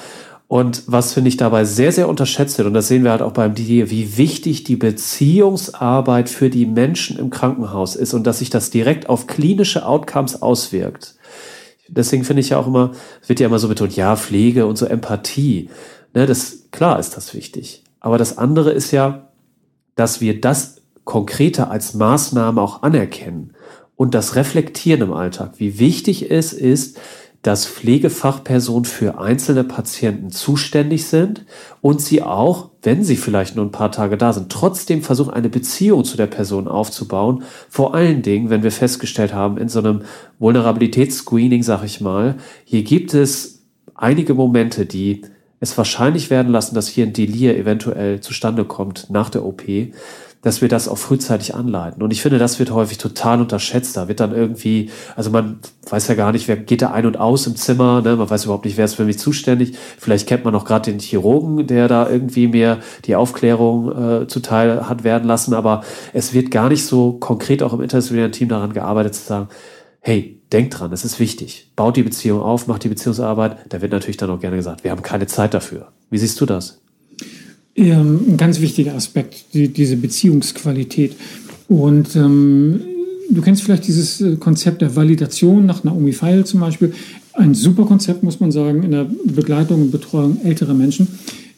Und 0.49 0.83
was 0.87 1.13
finde 1.13 1.27
ich 1.27 1.35
dabei 1.35 1.65
sehr, 1.65 1.91
sehr 1.91 2.07
unterschätzt 2.07 2.57
wird, 2.57 2.67
und 2.67 2.73
das 2.73 2.87
sehen 2.87 3.03
wir 3.03 3.11
halt 3.11 3.21
auch 3.21 3.33
beim 3.33 3.53
DD, 3.53 3.91
wie 3.91 4.17
wichtig 4.17 4.63
die 4.63 4.77
Beziehungsarbeit 4.77 6.29
für 6.29 6.49
die 6.49 6.65
Menschen 6.65 7.19
im 7.19 7.29
Krankenhaus 7.29 7.97
ist 7.97 8.13
und 8.13 8.25
dass 8.25 8.39
sich 8.39 8.49
das 8.49 8.69
direkt 8.69 9.09
auf 9.09 9.27
klinische 9.27 9.85
Outcomes 9.85 10.41
auswirkt. 10.41 11.16
Deswegen 11.89 12.23
finde 12.23 12.41
ich 12.41 12.49
ja 12.49 12.57
auch 12.57 12.67
immer, 12.67 12.91
es 13.21 13.29
wird 13.29 13.39
ja 13.39 13.47
immer 13.47 13.59
so 13.59 13.67
betont, 13.67 13.95
ja, 13.95 14.15
Pflege 14.15 14.65
und 14.65 14.77
so 14.77 14.85
Empathie. 14.85 15.69
Ne, 16.13 16.25
das, 16.25 16.69
klar 16.71 16.99
ist 16.99 17.15
das 17.15 17.33
wichtig. 17.33 17.83
Aber 17.99 18.17
das 18.17 18.37
andere 18.37 18.71
ist 18.71 18.91
ja, 18.91 19.29
dass 19.95 20.21
wir 20.21 20.39
das 20.39 20.81
konkreter 21.03 21.71
als 21.71 21.93
Maßnahme 21.93 22.61
auch 22.61 22.83
anerkennen 22.83 23.53
und 23.95 24.13
das 24.13 24.35
reflektieren 24.35 25.01
im 25.01 25.13
Alltag. 25.13 25.53
Wie 25.57 25.79
wichtig 25.79 26.29
es 26.29 26.53
ist, 26.53 26.99
dass 27.41 27.65
Pflegefachpersonen 27.65 28.85
für 28.85 29.19
einzelne 29.19 29.63
Patienten 29.63 30.31
zuständig 30.31 31.05
sind 31.05 31.45
und 31.81 32.01
sie 32.01 32.21
auch, 32.21 32.71
wenn 32.81 33.03
sie 33.03 33.15
vielleicht 33.15 33.55
nur 33.55 33.65
ein 33.65 33.71
paar 33.71 33.91
Tage 33.91 34.17
da 34.17 34.33
sind, 34.33 34.51
trotzdem 34.51 35.01
versuchen, 35.01 35.33
eine 35.33 35.49
Beziehung 35.49 36.03
zu 36.03 36.17
der 36.17 36.27
Person 36.27 36.67
aufzubauen. 36.67 37.43
Vor 37.69 37.93
allen 37.93 38.21
Dingen, 38.21 38.49
wenn 38.49 38.63
wir 38.63 38.71
festgestellt 38.71 39.33
haben, 39.33 39.57
in 39.57 39.69
so 39.69 39.79
einem 39.79 40.01
Vulnerabilitätsscreening, 40.39 41.63
sag 41.63 41.83
ich 41.83 42.01
mal, 42.01 42.35
hier 42.65 42.83
gibt 42.83 43.13
es 43.13 43.63
einige 43.95 44.33
Momente, 44.33 44.85
die 44.85 45.21
es 45.59 45.77
wahrscheinlich 45.77 46.29
werden 46.29 46.51
lassen, 46.51 46.75
dass 46.75 46.87
hier 46.87 47.05
ein 47.05 47.13
Delir 47.13 47.57
eventuell 47.57 48.19
zustande 48.19 48.65
kommt 48.65 49.09
nach 49.09 49.29
der 49.29 49.45
OP, 49.45 49.63
dass 50.41 50.61
wir 50.61 50.69
das 50.69 50.87
auch 50.87 50.97
frühzeitig 50.97 51.55
anleiten. 51.55 52.03
Und 52.03 52.11
ich 52.11 52.21
finde, 52.21 52.37
das 52.37 52.59
wird 52.59 52.71
häufig 52.71 52.97
total 52.97 53.41
unterschätzt. 53.41 53.97
Da 53.97 54.07
wird 54.07 54.19
dann 54.19 54.33
irgendwie, 54.33 54.91
also 55.15 55.29
man 55.29 55.59
weiß 55.89 56.07
ja 56.07 56.15
gar 56.15 56.31
nicht, 56.31 56.47
wer 56.47 56.57
geht 56.57 56.81
da 56.81 56.91
ein 56.91 57.05
und 57.05 57.17
aus 57.17 57.47
im 57.47 57.55
Zimmer, 57.55 58.01
ne? 58.01 58.15
man 58.15 58.29
weiß 58.29 58.45
überhaupt 58.45 58.65
nicht, 58.65 58.77
wer 58.77 58.85
ist 58.85 58.95
für 58.95 59.05
mich 59.05 59.19
zuständig. 59.19 59.75
Vielleicht 59.97 60.27
kennt 60.27 60.45
man 60.45 60.53
noch 60.53 60.65
gerade 60.65 60.91
den 60.91 60.99
Chirurgen, 60.99 61.67
der 61.67 61.87
da 61.87 62.09
irgendwie 62.09 62.47
mir 62.47 62.79
die 63.05 63.15
Aufklärung 63.15 64.21
äh, 64.21 64.27
zuteil 64.27 64.87
hat 64.87 65.03
werden 65.03 65.27
lassen, 65.27 65.53
aber 65.53 65.83
es 66.13 66.33
wird 66.33 66.51
gar 66.51 66.69
nicht 66.69 66.85
so 66.85 67.13
konkret 67.13 67.63
auch 67.63 67.73
im 67.73 67.81
interdisziplinären 67.81 68.31
Team 68.31 68.49
daran 68.49 68.73
gearbeitet 68.73 69.15
zu 69.15 69.23
sagen, 69.23 69.49
hey, 69.99 70.41
denkt 70.53 70.79
dran, 70.79 70.93
es 70.93 71.03
ist 71.03 71.19
wichtig. 71.19 71.71
Baut 71.75 71.97
die 71.97 72.03
Beziehung 72.03 72.41
auf, 72.41 72.67
macht 72.67 72.83
die 72.83 72.89
Beziehungsarbeit. 72.89 73.57
Da 73.69 73.81
wird 73.81 73.91
natürlich 73.91 74.17
dann 74.17 74.29
auch 74.29 74.39
gerne 74.39 74.55
gesagt, 74.55 74.83
wir 74.83 74.91
haben 74.91 75.01
keine 75.01 75.27
Zeit 75.27 75.53
dafür. 75.53 75.91
Wie 76.09 76.17
siehst 76.17 76.39
du 76.39 76.45
das? 76.45 76.81
Ähm, 77.77 78.21
ein 78.29 78.37
ganz 78.37 78.59
wichtiger 78.59 78.95
Aspekt, 78.95 79.53
die, 79.53 79.67
diese 79.67 79.97
Beziehungsqualität. 79.97 81.15
Und 81.67 82.15
ähm, 82.15 82.81
du 83.29 83.41
kennst 83.41 83.61
vielleicht 83.61 83.87
dieses 83.87 84.19
äh, 84.19 84.35
Konzept 84.37 84.81
der 84.81 84.95
Validation 84.95 85.67
nach 85.67 85.83
Naomi 85.83 86.11
Feil 86.11 86.43
zum 86.43 86.61
Beispiel. 86.61 86.93
Ein 87.33 87.53
super 87.53 87.85
Konzept, 87.85 88.23
muss 88.23 88.39
man 88.39 88.51
sagen, 88.51 88.81
in 88.81 88.91
der 88.91 89.05
Begleitung 89.25 89.83
und 89.83 89.91
Betreuung 89.91 90.39
älterer 90.43 90.73
Menschen. 90.73 91.07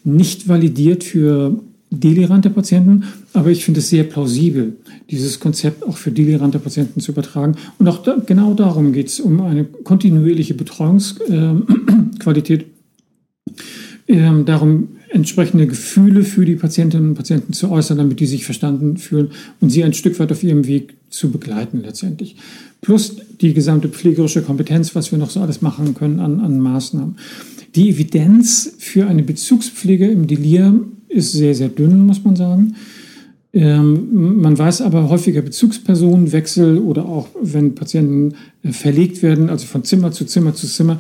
Nicht 0.04 0.50
validiert 0.50 1.06
für 1.06 1.58
delirante 1.90 2.50
Patienten, 2.50 3.06
aber 3.34 3.50
ich 3.50 3.64
finde 3.64 3.80
es 3.80 3.90
sehr 3.90 4.04
plausibel, 4.04 4.76
dieses 5.10 5.40
Konzept 5.40 5.88
auch 5.88 5.96
für 5.96 6.12
delirante 6.12 6.60
Patienten 6.60 7.00
zu 7.00 7.14
übertragen. 7.14 7.56
Und 7.78 7.88
auch 7.88 8.04
da, 8.04 8.18
genau 8.26 8.54
darum 8.54 8.92
geht 8.92 9.08
es, 9.08 9.22
um 9.22 9.40
eine 9.42 9.64
kontinuierliche 9.64 10.54
Betreuungsqualität, 10.54 12.66
äh, 14.08 14.14
äh, 14.14 14.44
darum 14.44 14.90
entsprechende 15.10 15.68
Gefühle 15.68 16.24
für 16.24 16.46
die 16.46 16.56
Patientinnen 16.56 17.10
und 17.10 17.16
Patienten 17.16 17.54
zu 17.54 17.70
äußern, 17.72 17.98
damit 17.98 18.20
die 18.20 18.26
sich 18.26 18.46
verstanden 18.46 18.98
fühlen 18.98 19.30
und 19.60 19.70
sie 19.70 19.84
ein 19.84 19.94
Stück 19.94 20.20
weit 20.20 20.32
auf 20.32 20.44
ihrem 20.44 20.68
Weg 20.68 20.94
zu 21.10 21.32
begleiten 21.32 21.82
letztendlich. 21.82 22.36
Plus 22.82 23.18
die 23.42 23.54
gesamte 23.54 23.90
pflegerische 23.90 24.42
Kompetenz, 24.42 24.96
was 24.96 25.12
wir 25.12 25.20
noch 25.20 25.30
so 25.30 25.42
alles 25.42 25.62
machen 25.62 25.96
können 25.96 26.20
an, 26.20 26.40
an 26.40 26.60
Maßnahmen. 26.60 27.18
Die 27.76 27.90
Evidenz 27.90 28.74
für 28.78 29.08
eine 29.08 29.24
Bezugspflege 29.24 30.08
im 30.08 30.28
Delir 30.28 30.80
ist 31.08 31.32
sehr, 31.34 31.56
sehr 31.56 31.70
dünn, 31.70 32.06
muss 32.06 32.24
man 32.24 32.36
sagen. 32.36 32.76
Ähm, 33.52 34.42
man 34.42 34.58
weiß 34.58 34.82
aber 34.82 35.10
häufiger 35.10 35.42
Bezugspersonenwechsel 35.42 36.78
oder 36.78 37.06
auch 37.06 37.30
wenn 37.42 37.74
Patienten 37.74 38.36
äh, 38.62 38.72
verlegt 38.72 39.24
werden, 39.24 39.50
also 39.50 39.66
von 39.66 39.84
Zimmer 39.84 40.12
zu 40.12 40.26
Zimmer 40.26 40.54
zu 40.54 40.68
Zimmer, 40.68 41.00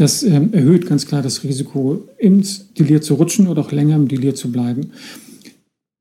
das 0.00 0.22
ähm, 0.22 0.54
erhöht 0.54 0.86
ganz 0.86 1.06
klar 1.06 1.20
das 1.20 1.44
Risiko, 1.44 2.08
ins 2.16 2.72
Delir 2.72 3.02
zu 3.02 3.14
rutschen 3.14 3.48
oder 3.48 3.60
auch 3.60 3.70
länger 3.70 3.96
im 3.96 4.08
Delir 4.08 4.34
zu 4.34 4.50
bleiben. 4.50 4.92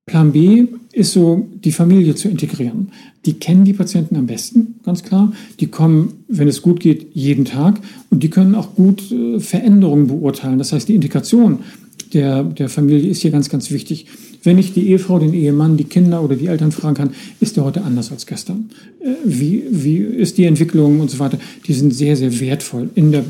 Plan 0.05 0.31
B 0.31 0.67
ist 0.93 1.11
so, 1.11 1.49
die 1.65 1.73
Familie 1.73 2.15
zu 2.15 2.29
integrieren. 2.29 2.93
Die 3.25 3.33
kennen 3.33 3.65
die 3.65 3.73
Patienten 3.73 4.15
am 4.15 4.25
besten, 4.25 4.75
ganz 4.85 5.03
klar. 5.03 5.33
Die 5.59 5.67
kommen, 5.67 6.23
wenn 6.29 6.47
es 6.47 6.61
gut 6.61 6.79
geht, 6.79 7.13
jeden 7.13 7.43
Tag 7.43 7.81
und 8.09 8.23
die 8.23 8.29
können 8.29 8.55
auch 8.55 8.73
gut 8.73 9.11
äh, 9.11 9.41
Veränderungen 9.41 10.07
beurteilen. 10.07 10.59
Das 10.59 10.71
heißt, 10.71 10.87
die 10.87 10.95
Integration 10.95 11.59
der, 12.13 12.43
der 12.43 12.69
Familie 12.69 13.09
ist 13.09 13.21
hier 13.21 13.31
ganz, 13.31 13.49
ganz 13.49 13.69
wichtig. 13.69 14.07
Wenn 14.43 14.57
ich 14.57 14.73
die 14.73 14.89
Ehefrau, 14.89 15.19
den 15.19 15.33
Ehemann, 15.33 15.77
die 15.77 15.83
Kinder 15.83 16.23
oder 16.23 16.35
die 16.35 16.47
Eltern 16.47 16.71
fragen 16.71 16.95
kann, 16.95 17.13
ist 17.39 17.57
der 17.57 17.65
heute 17.65 17.83
anders 17.83 18.11
als 18.11 18.25
gestern? 18.25 18.69
Äh, 19.01 19.15
wie, 19.25 19.65
wie 19.69 19.97
ist 19.97 20.37
die 20.37 20.45
Entwicklung 20.45 20.99
und 21.01 21.11
so 21.11 21.19
weiter? 21.19 21.37
Die 21.67 21.73
sind 21.73 21.93
sehr, 21.93 22.15
sehr 22.15 22.39
wertvoll 22.39 22.89
in 22.95 23.11
der 23.11 23.21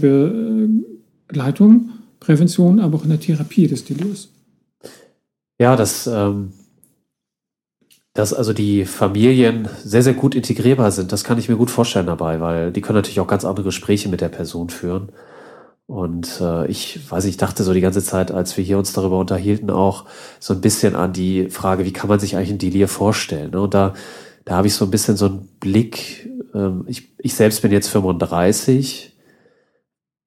Begleitung, 1.28 1.90
Prävention, 2.20 2.80
aber 2.80 2.98
auch 2.98 3.04
in 3.04 3.10
der 3.10 3.20
Therapie 3.20 3.68
des 3.68 3.86
Delirs. 3.86 4.30
Ja, 5.60 5.76
das, 5.76 6.08
ähm, 6.08 6.54
dass 8.14 8.34
also 8.34 8.54
die 8.54 8.86
Familien 8.86 9.68
sehr, 9.84 10.04
sehr 10.04 10.14
gut 10.14 10.36
integrierbar 10.36 10.92
sind, 10.92 11.12
das 11.12 11.24
kann 11.24 11.38
ich 11.38 11.50
mir 11.50 11.56
gut 11.56 11.72
vorstellen 11.72 12.08
dabei, 12.08 12.40
weil 12.40 12.72
die 12.72 12.82
können 12.82 12.98
natürlich 12.98 13.20
auch 13.20 13.28
ganz 13.28 13.46
andere 13.46 13.66
Gespräche 13.66 14.10
mit 14.10 14.22
der 14.22 14.30
Person 14.30 14.70
führen. 14.70 15.10
Und 15.90 16.40
äh, 16.40 16.68
ich 16.68 17.00
weiß, 17.10 17.26
ich 17.26 17.38
dachte 17.38 17.64
so 17.64 17.74
die 17.74 17.82
ganze 17.82 18.04
Zeit, 18.04 18.32
als 18.32 18.56
wir 18.56 18.64
hier 18.64 18.78
uns 18.78 18.94
darüber 18.94 19.18
unterhielten, 19.18 19.72
auch 19.72 20.06
so 20.40 20.54
ein 20.54 20.62
bisschen 20.62 20.96
an 20.96 21.14
die 21.14 21.50
Frage, 21.50 21.84
wie 21.84 21.92
kann 21.92 22.08
man 22.08 22.20
sich 22.20 22.36
eigentlich 22.36 22.52
ein 22.52 22.60
Delir 22.60 22.88
vorstellen? 22.88 23.50
Ne? 23.50 23.62
Und 23.62 23.74
da, 23.74 23.96
da 24.46 24.58
habe 24.58 24.68
ich 24.68 24.76
so 24.76 24.86
ein 24.86 24.92
bisschen 24.92 25.18
so 25.18 25.26
einen 25.26 25.50
Blick. 25.60 26.30
Ähm, 26.54 26.84
ich, 26.86 27.12
ich 27.18 27.34
selbst 27.34 27.64
bin 27.64 27.72
jetzt 27.72 27.88
35. 27.88 29.18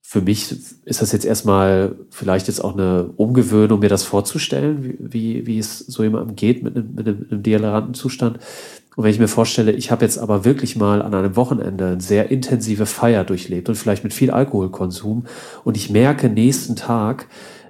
Für 0.01 0.21
mich 0.21 0.51
ist 0.85 1.01
das 1.01 1.13
jetzt 1.13 1.25
erstmal 1.25 1.95
vielleicht 2.11 2.49
jetzt 2.49 2.65
auch 2.65 2.73
eine 2.73 3.13
Umgewöhnung, 3.17 3.79
mir 3.79 3.89
das 3.89 4.03
vorzustellen, 4.03 4.97
wie, 4.99 5.47
wie 5.47 5.61
es 5.61 5.79
so 5.79 6.03
jemandem 6.03 6.35
geht 6.35 6.65
mit 6.65 6.75
einem, 6.75 6.93
mit 6.97 7.07
einem, 7.07 7.27
einem 7.31 7.43
deliranten 7.45 7.95
Zustand. 7.95 8.41
Und 8.95 9.05
wenn 9.05 9.11
ich 9.11 9.19
mir 9.19 9.29
vorstelle, 9.29 9.73
ich 9.73 9.91
habe 9.91 10.05
jetzt 10.05 10.19
aber 10.19 10.45
wirklich 10.45 10.77
mal 10.77 11.01
an 11.01 11.15
einem 11.15 11.35
Wochenende 11.37 11.87
eine 11.87 12.01
sehr 12.01 12.31
intensive 12.31 12.87
Feier 12.87 13.25
durchlebt 13.25 13.69
und 13.69 13.75
vielleicht 13.75 14.05
mit 14.05 14.13
viel 14.13 14.31
Alkoholkonsum 14.31 15.25
und 15.65 15.77
ich 15.77 15.91
merke 15.91 16.29
nächsten 16.29 16.77
Tag, 16.77 17.27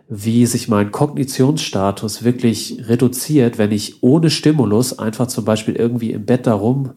wie 0.09 0.47
sich 0.47 0.69
mein 0.69 0.91
Kognitionsstatus 0.91 2.25
wirklich 2.25 2.83
reduziert, 2.89 3.57
wenn 3.57 3.73
ich 3.73 4.03
ohne 4.03 4.31
Stimulus 4.31 4.99
einfach 4.99 5.29
zum 5.29 5.45
Beispiel 5.45 5.75
irgendwie 5.75 6.11
im 6.11 6.27
Bett 6.27 6.47
darum 6.47 6.93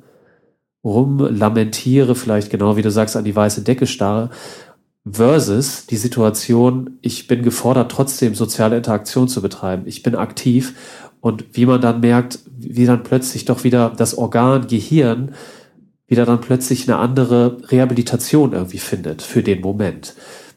rumlamentiere, 0.83 2.13
vielleicht 2.13 2.49
genau 2.49 2.77
wie 2.77 2.81
du 2.81 2.91
sagst, 2.91 3.15
an 3.15 3.23
die 3.23 3.35
weiße 3.35 3.61
Decke 3.61 3.87
starre, 3.87 4.31
versus 5.09 5.85
die 5.85 5.97
Situation, 5.97 6.97
ich 7.01 7.27
bin 7.27 7.43
gefordert, 7.43 7.91
trotzdem 7.91 8.33
soziale 8.33 8.77
Interaktion 8.77 9.27
zu 9.27 9.41
betreiben. 9.41 9.83
Ich 9.85 10.03
bin 10.03 10.15
aktiv 10.15 10.73
und 11.25 11.43
wie 11.53 11.65
man 11.65 11.81
dann 11.81 12.01
merkt, 12.01 12.37
wie 12.55 12.85
dann 12.85 13.01
plötzlich 13.01 13.45
doch 13.45 13.63
wieder 13.63 13.91
das 13.97 14.15
Organ 14.15 14.67
Gehirn 14.67 15.33
wieder 16.05 16.23
dann 16.23 16.39
plötzlich 16.39 16.87
eine 16.87 16.99
andere 16.99 17.57
Rehabilitation 17.71 18.53
irgendwie 18.53 18.77
findet 18.77 19.23
für 19.23 19.41
den 19.41 19.61
Moment. 19.61 20.13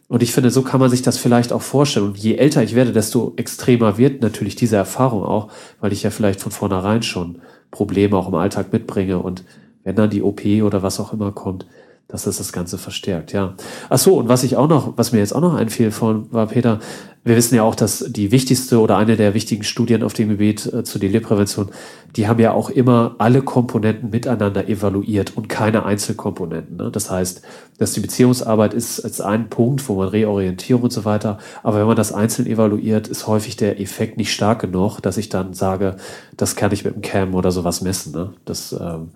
Und 0.08 0.22
ich 0.22 0.34
finde, 0.34 0.50
so 0.50 0.60
kann 0.60 0.78
man 0.78 0.90
sich 0.90 1.00
das 1.00 1.16
vielleicht 1.16 1.54
auch 1.54 1.62
vorstellen. 1.62 2.08
Und 2.08 2.18
je 2.18 2.34
älter 2.34 2.62
ich 2.62 2.74
werde, 2.74 2.92
desto 2.92 3.32
extremer 3.36 3.96
wird 3.96 4.20
natürlich 4.20 4.56
diese 4.56 4.76
Erfahrung 4.76 5.22
auch, 5.22 5.50
weil 5.80 5.94
ich 5.94 6.02
ja 6.02 6.10
vielleicht 6.10 6.40
von 6.40 6.52
vornherein 6.52 7.02
schon 7.02 7.38
Probleme 7.70 8.18
auch 8.18 8.28
im 8.28 8.34
Alltag 8.34 8.70
mitbringe. 8.70 9.20
Und 9.20 9.44
wenn 9.84 9.96
dann 9.96 10.10
die 10.10 10.22
OP 10.22 10.44
oder 10.44 10.82
was 10.82 11.00
auch 11.00 11.14
immer 11.14 11.32
kommt, 11.32 11.64
dass 12.08 12.24
das 12.24 12.38
das 12.38 12.52
Ganze 12.52 12.78
verstärkt, 12.78 13.32
ja. 13.32 13.54
Ach 13.90 13.98
so, 13.98 14.16
und 14.16 14.28
was 14.28 14.42
ich 14.42 14.56
auch 14.56 14.68
noch, 14.68 14.96
was 14.96 15.12
mir 15.12 15.18
jetzt 15.18 15.34
auch 15.34 15.42
noch 15.42 15.54
einfiel 15.54 15.90
von, 15.90 16.32
war 16.32 16.46
Peter, 16.46 16.80
wir 17.22 17.36
wissen 17.36 17.54
ja 17.54 17.62
auch, 17.62 17.74
dass 17.74 18.04
die 18.08 18.30
wichtigste 18.30 18.80
oder 18.80 18.96
eine 18.96 19.16
der 19.16 19.34
wichtigen 19.34 19.62
Studien 19.62 20.02
auf 20.02 20.14
dem 20.14 20.30
Gebiet 20.30 20.64
äh, 20.72 20.84
zur 20.84 21.00
Delirprävention, 21.00 21.70
die 22.16 22.26
haben 22.26 22.40
ja 22.40 22.52
auch 22.52 22.70
immer 22.70 23.14
alle 23.18 23.42
Komponenten 23.42 24.08
miteinander 24.08 24.68
evaluiert 24.68 25.36
und 25.36 25.50
keine 25.50 25.84
Einzelkomponenten. 25.84 26.78
Ne? 26.78 26.90
Das 26.90 27.10
heißt, 27.10 27.42
dass 27.76 27.92
die 27.92 28.00
Beziehungsarbeit 28.00 28.72
ist 28.72 29.00
als 29.00 29.20
ein 29.20 29.50
Punkt, 29.50 29.86
wo 29.88 29.96
man 29.96 30.08
Reorientierung 30.08 30.84
und 30.84 30.92
so 30.92 31.04
weiter, 31.04 31.36
aber 31.62 31.80
wenn 31.80 31.86
man 31.86 31.96
das 31.96 32.12
einzeln 32.12 32.46
evaluiert, 32.46 33.08
ist 33.08 33.26
häufig 33.26 33.56
der 33.56 33.78
Effekt 33.78 34.16
nicht 34.16 34.32
stark 34.32 34.62
genug, 34.62 35.00
dass 35.00 35.18
ich 35.18 35.28
dann 35.28 35.52
sage, 35.52 35.96
das 36.38 36.56
kann 36.56 36.72
ich 36.72 36.84
mit 36.84 36.94
dem 36.94 37.02
Cam 37.02 37.34
oder 37.34 37.50
sowas 37.50 37.82
messen. 37.82 38.12
Ne? 38.12 38.32
Das 38.46 38.72
ähm, 38.72 39.10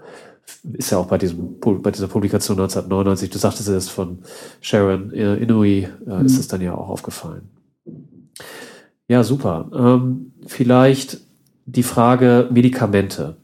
ist 0.75 0.91
ja 0.91 0.99
auch 0.99 1.07
bei, 1.07 1.19
diesem, 1.19 1.59
bei 1.61 1.91
dieser 1.91 2.09
Publikation 2.09 2.59
1999, 2.59 3.31
du 3.31 3.39
sagtest 3.39 3.69
es 3.69 3.89
von 3.89 4.19
Sharon 4.61 5.11
Inouye, 5.11 5.89
äh, 6.07 6.19
mhm. 6.19 6.27
ist 6.27 6.39
es 6.39 6.49
dann 6.49 6.61
ja 6.61 6.75
auch 6.75 6.89
aufgefallen. 6.89 7.49
Ja, 9.09 9.25
super. 9.25 9.71
Ähm, 9.75 10.33
vielleicht 10.47 11.21
die 11.67 11.83
Frage 11.83 12.49
Medikamente. 12.51 13.37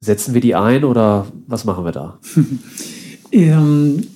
Setzen 0.00 0.34
wir 0.34 0.40
die 0.40 0.54
ein 0.54 0.84
oder 0.84 1.26
was 1.46 1.64
machen 1.64 1.84
wir 1.84 1.92
da? 1.92 2.18
ähm, 3.32 4.06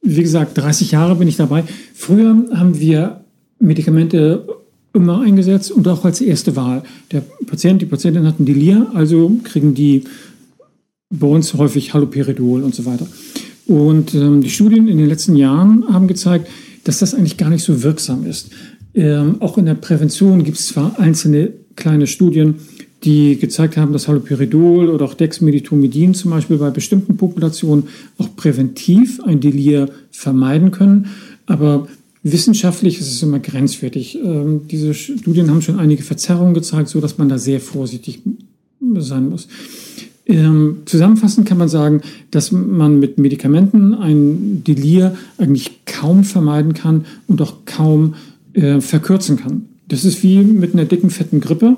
wie 0.00 0.22
gesagt, 0.22 0.56
30 0.58 0.92
Jahre 0.92 1.16
bin 1.16 1.28
ich 1.28 1.36
dabei. 1.36 1.64
Früher 1.94 2.36
haben 2.52 2.78
wir 2.78 3.24
Medikamente 3.58 4.46
immer 4.94 5.20
eingesetzt 5.20 5.70
und 5.70 5.86
auch 5.88 6.04
als 6.04 6.20
erste 6.20 6.56
Wahl. 6.56 6.84
Der 7.10 7.22
Patient, 7.46 7.82
die 7.82 7.86
Patientin 7.86 8.26
hatten 8.26 8.44
Delir, 8.44 8.86
also 8.94 9.30
kriegen 9.42 9.74
die 9.74 10.04
bei 11.10 11.26
uns 11.26 11.52
häufig 11.54 11.92
Haloperidol 11.92 12.62
und 12.62 12.74
so 12.74 12.86
weiter. 12.86 13.06
Und 13.66 14.14
ähm, 14.14 14.40
die 14.40 14.50
Studien 14.50 14.88
in 14.88 14.98
den 14.98 15.08
letzten 15.08 15.36
Jahren 15.36 15.84
haben 15.92 16.06
gezeigt, 16.06 16.48
dass 16.84 16.98
das 17.00 17.14
eigentlich 17.14 17.36
gar 17.36 17.50
nicht 17.50 17.64
so 17.64 17.82
wirksam 17.82 18.24
ist. 18.26 18.50
Ähm, 18.94 19.36
auch 19.40 19.58
in 19.58 19.66
der 19.66 19.74
Prävention 19.74 20.44
gibt 20.44 20.58
es 20.58 20.68
zwar 20.68 20.98
einzelne 20.98 21.52
kleine 21.76 22.06
Studien, 22.06 22.56
die 23.02 23.36
gezeigt 23.38 23.76
haben, 23.76 23.92
dass 23.92 24.08
Haloperidol 24.08 24.88
oder 24.88 25.04
auch 25.04 25.14
Dexmedetomidin 25.14 26.14
zum 26.14 26.30
Beispiel 26.30 26.56
bei 26.56 26.70
bestimmten 26.70 27.16
Populationen 27.16 27.84
auch 28.18 28.34
präventiv 28.36 29.20
ein 29.24 29.40
Delir 29.40 29.90
vermeiden 30.10 30.70
können. 30.70 31.06
Aber 31.46 31.86
Wissenschaftlich 32.26 32.98
ist 33.00 33.12
es 33.12 33.22
immer 33.22 33.38
grenzwertig. 33.38 34.16
Ähm, 34.16 34.62
diese 34.70 34.94
Studien 34.94 35.50
haben 35.50 35.60
schon 35.60 35.78
einige 35.78 36.02
Verzerrungen 36.02 36.54
gezeigt, 36.54 36.88
so 36.88 37.00
dass 37.00 37.18
man 37.18 37.28
da 37.28 37.36
sehr 37.36 37.60
vorsichtig 37.60 38.22
sein 38.96 39.28
muss. 39.28 39.46
Ähm, 40.26 40.78
zusammenfassend 40.86 41.46
kann 41.46 41.58
man 41.58 41.68
sagen, 41.68 42.00
dass 42.30 42.50
man 42.50 42.98
mit 42.98 43.18
Medikamenten 43.18 43.92
ein 43.92 44.64
Delir 44.64 45.14
eigentlich 45.36 45.84
kaum 45.84 46.24
vermeiden 46.24 46.72
kann 46.72 47.04
und 47.26 47.42
auch 47.42 47.66
kaum 47.66 48.14
äh, 48.54 48.80
verkürzen 48.80 49.36
kann. 49.36 49.66
Das 49.88 50.06
ist 50.06 50.22
wie 50.22 50.38
mit 50.38 50.72
einer 50.72 50.86
dicken, 50.86 51.10
fetten 51.10 51.40
Grippe. 51.40 51.76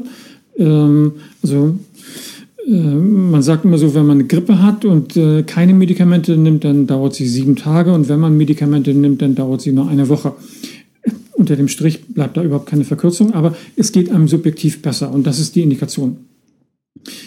Ähm, 0.56 1.14
also 1.42 1.76
man 2.68 3.42
sagt 3.42 3.64
immer 3.64 3.78
so, 3.78 3.94
wenn 3.94 4.06
man 4.06 4.18
eine 4.18 4.26
Grippe 4.26 4.60
hat 4.60 4.84
und 4.84 5.16
äh, 5.16 5.44
keine 5.44 5.72
Medikamente 5.72 6.36
nimmt, 6.36 6.64
dann 6.64 6.86
dauert 6.86 7.14
sie 7.14 7.28
sieben 7.28 7.54
Tage 7.54 7.92
und 7.92 8.08
wenn 8.08 8.18
man 8.18 8.36
Medikamente 8.36 8.92
nimmt, 8.92 9.22
dann 9.22 9.36
dauert 9.36 9.60
sie 9.60 9.72
nur 9.72 9.88
eine 9.88 10.08
Woche. 10.08 10.32
Unter 11.34 11.54
dem 11.54 11.68
Strich 11.68 12.06
bleibt 12.06 12.36
da 12.36 12.42
überhaupt 12.42 12.66
keine 12.66 12.84
Verkürzung, 12.84 13.34
aber 13.34 13.54
es 13.76 13.92
geht 13.92 14.10
einem 14.10 14.26
subjektiv 14.26 14.82
besser 14.82 15.12
und 15.12 15.26
das 15.26 15.38
ist 15.38 15.54
die 15.54 15.62
Indikation. 15.62 16.16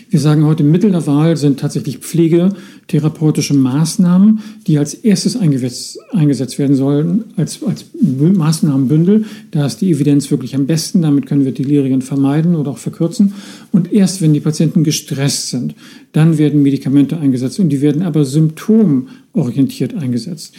Wir 0.10 0.20
sagen 0.20 0.46
heute, 0.46 0.64
Mittel 0.64 0.92
der 0.92 1.06
Wahl 1.08 1.38
sind 1.38 1.60
tatsächlich 1.60 2.00
pflegetherapeutische 2.00 3.54
Maßnahmen, 3.54 4.40
die 4.68 4.78
als 4.78 4.94
erstes 4.94 5.38
eingesetzt 5.38 6.60
werden 6.60 6.76
sollen, 6.76 7.26
als, 7.38 7.64
als 7.64 7.86
Maßnahmenbündel. 8.02 9.26
Da 9.52 9.66
ist 9.66 9.82
die 9.82 9.92
Evidenz 9.92 10.32
wirklich 10.32 10.56
am 10.56 10.66
besten. 10.66 11.02
Damit 11.02 11.26
können 11.26 11.46
wir 11.46 11.52
Delirien 11.52 12.02
vermeiden 12.02 12.56
oder 12.56 12.72
auch 12.72 12.78
verkürzen. 12.78 13.34
Und 13.72 13.94
erst 13.94 14.22
wenn 14.22 14.34
die 14.34 14.40
Patienten 14.40 14.84
gestresst 14.84 15.50
sind, 15.50 15.76
dann 16.12 16.38
werden 16.38 16.64
Medikamente 16.64 17.18
eingesetzt. 17.20 17.60
Und 17.60 17.70
die 17.70 17.82
werden 17.82 18.02
aber 18.02 18.26
symptomorientiert 18.26 19.94
eingesetzt. 19.94 20.54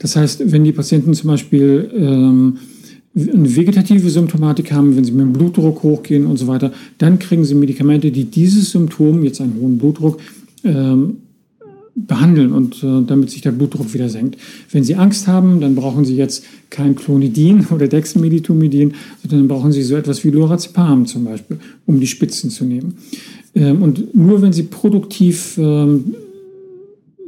Das 0.00 0.16
heißt, 0.16 0.52
wenn 0.52 0.64
die 0.64 0.72
Patienten 0.72 1.14
zum 1.14 1.28
Beispiel 1.28 1.90
ähm, 1.96 2.58
eine 3.14 3.56
vegetative 3.56 4.10
Symptomatik 4.10 4.72
haben, 4.72 4.96
wenn 4.96 5.04
sie 5.04 5.12
mit 5.12 5.22
dem 5.22 5.32
Blutdruck 5.32 5.82
hochgehen 5.82 6.26
und 6.26 6.36
so 6.36 6.46
weiter, 6.46 6.72
dann 6.98 7.18
kriegen 7.18 7.44
sie 7.44 7.54
Medikamente, 7.54 8.10
die 8.10 8.24
dieses 8.24 8.70
Symptom, 8.70 9.24
jetzt 9.24 9.40
einen 9.40 9.58
hohen 9.60 9.78
Blutdruck, 9.78 10.18
ähm, 10.64 11.16
behandeln 12.06 12.52
und 12.52 12.82
äh, 12.82 13.02
damit 13.06 13.30
sich 13.30 13.40
der 13.40 13.52
Blutdruck 13.52 13.92
wieder 13.92 14.08
senkt. 14.08 14.38
Wenn 14.70 14.84
Sie 14.84 14.94
Angst 14.94 15.26
haben, 15.26 15.60
dann 15.60 15.74
brauchen 15.74 16.04
Sie 16.04 16.14
jetzt 16.14 16.44
kein 16.70 16.94
Clonidin 16.94 17.66
oder 17.70 17.88
Dexmedetomidin, 17.88 18.94
sondern 19.22 19.40
dann 19.40 19.48
brauchen 19.48 19.72
Sie 19.72 19.82
so 19.82 19.96
etwas 19.96 20.22
wie 20.24 20.30
Lorazepam 20.30 21.06
zum 21.06 21.24
Beispiel, 21.24 21.58
um 21.86 21.98
die 21.98 22.06
Spitzen 22.06 22.50
zu 22.50 22.64
nehmen. 22.64 22.98
Ähm, 23.54 23.82
und 23.82 24.14
nur 24.14 24.42
wenn 24.42 24.52
Sie 24.52 24.64
produktiv 24.64 25.58
ähm, 25.58 26.14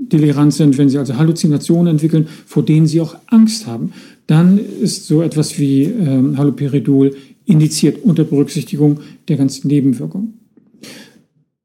delirant 0.01 0.55
sind, 0.55 0.79
wenn 0.79 0.88
Sie 0.88 0.99
also 0.99 1.16
Halluzinationen 1.16 1.88
entwickeln, 1.88 2.29
vor 2.47 2.64
denen 2.64 2.87
Sie 2.87 3.01
auch 3.01 3.16
Angst 3.27 3.66
haben, 3.66 3.93
dann 4.31 4.59
ist 4.59 5.09
so 5.09 5.23
etwas 5.23 5.59
wie 5.59 5.83
ähm, 5.83 6.38
Haloperidol 6.38 7.16
indiziert 7.47 8.05
unter 8.05 8.23
Berücksichtigung 8.23 9.01
der 9.27 9.37
ganzen 9.37 9.66
Nebenwirkungen. 9.66 10.35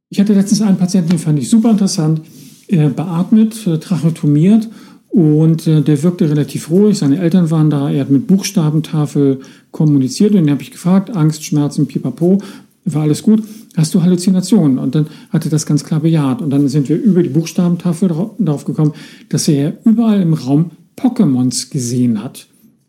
Ich 0.10 0.19
hatte 0.19 0.34
letztens 0.34 0.62
einen 0.62 0.78
Patienten, 0.78 1.12
den 1.12 1.19
fand 1.19 1.38
ich 1.38 1.47
super 1.47 1.69
interessant, 1.69 2.21
äh, 2.67 2.89
beatmet, 2.89 3.67
äh, 3.67 3.78
tracheotomiert 3.78 4.67
und 5.10 5.67
äh, 5.67 5.84
der 5.84 6.01
wirkte 6.01 6.28
relativ 6.28 6.71
ruhig. 6.71 6.97
Seine 6.97 7.19
Eltern 7.19 7.51
waren 7.51 7.69
da, 7.69 7.91
er 7.91 8.01
hat 8.01 8.10
mit 8.10 8.25
Buchstabentafel 8.25 9.41
kommuniziert 9.69 10.32
und 10.32 10.38
den 10.38 10.49
habe 10.49 10.63
ich 10.63 10.71
gefragt, 10.71 11.15
Angst, 11.15 11.43
Schmerzen, 11.43 11.86
pipapo, 11.86 12.39
war 12.86 13.04
alles 13.04 13.21
gut. 13.21 13.43
Hast 13.78 13.93
du 13.93 14.01
Halluzinationen? 14.01 14.80
Und 14.80 14.95
dann 14.95 15.06
hat 15.30 15.45
er 15.45 15.51
das 15.51 15.67
ganz 15.67 15.84
klar 15.84 15.99
bejaht. 15.99 16.41
Und 16.41 16.49
dann 16.49 16.67
sind 16.67 16.89
wir 16.89 16.99
über 16.99 17.21
die 17.21 17.30
Buchstabentafel 17.30 18.10
darauf 18.39 18.65
gekommen, 18.65 18.93
dass 19.30 19.47
er 19.47 19.73
überall 19.86 20.21
im 20.21 20.34
Raum 20.34 20.71
Pokémons 20.97 21.69
gesehen 21.69 22.23
hat 22.23 22.47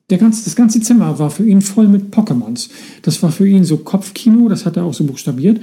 Der 0.08 0.18
ganze, 0.18 0.44
das 0.44 0.54
ganze 0.54 0.80
Zimmer 0.80 1.18
war 1.18 1.30
für 1.30 1.44
ihn 1.44 1.62
voll 1.62 1.88
mit 1.88 2.14
Pokémons. 2.14 2.68
Das 3.02 3.22
war 3.22 3.32
für 3.32 3.48
ihn 3.48 3.64
so 3.64 3.78
Kopfkino, 3.78 4.48
das 4.48 4.64
hat 4.64 4.76
er 4.76 4.84
auch 4.84 4.94
so 4.94 5.04
buchstabiert. 5.04 5.60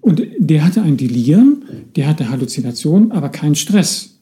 Und 0.00 0.22
der 0.38 0.64
hatte 0.64 0.82
ein 0.82 0.96
Delir, 0.96 1.44
der 1.96 2.08
hatte 2.08 2.30
Halluzinationen, 2.30 3.12
aber 3.12 3.28
keinen 3.28 3.54
Stress. 3.54 4.18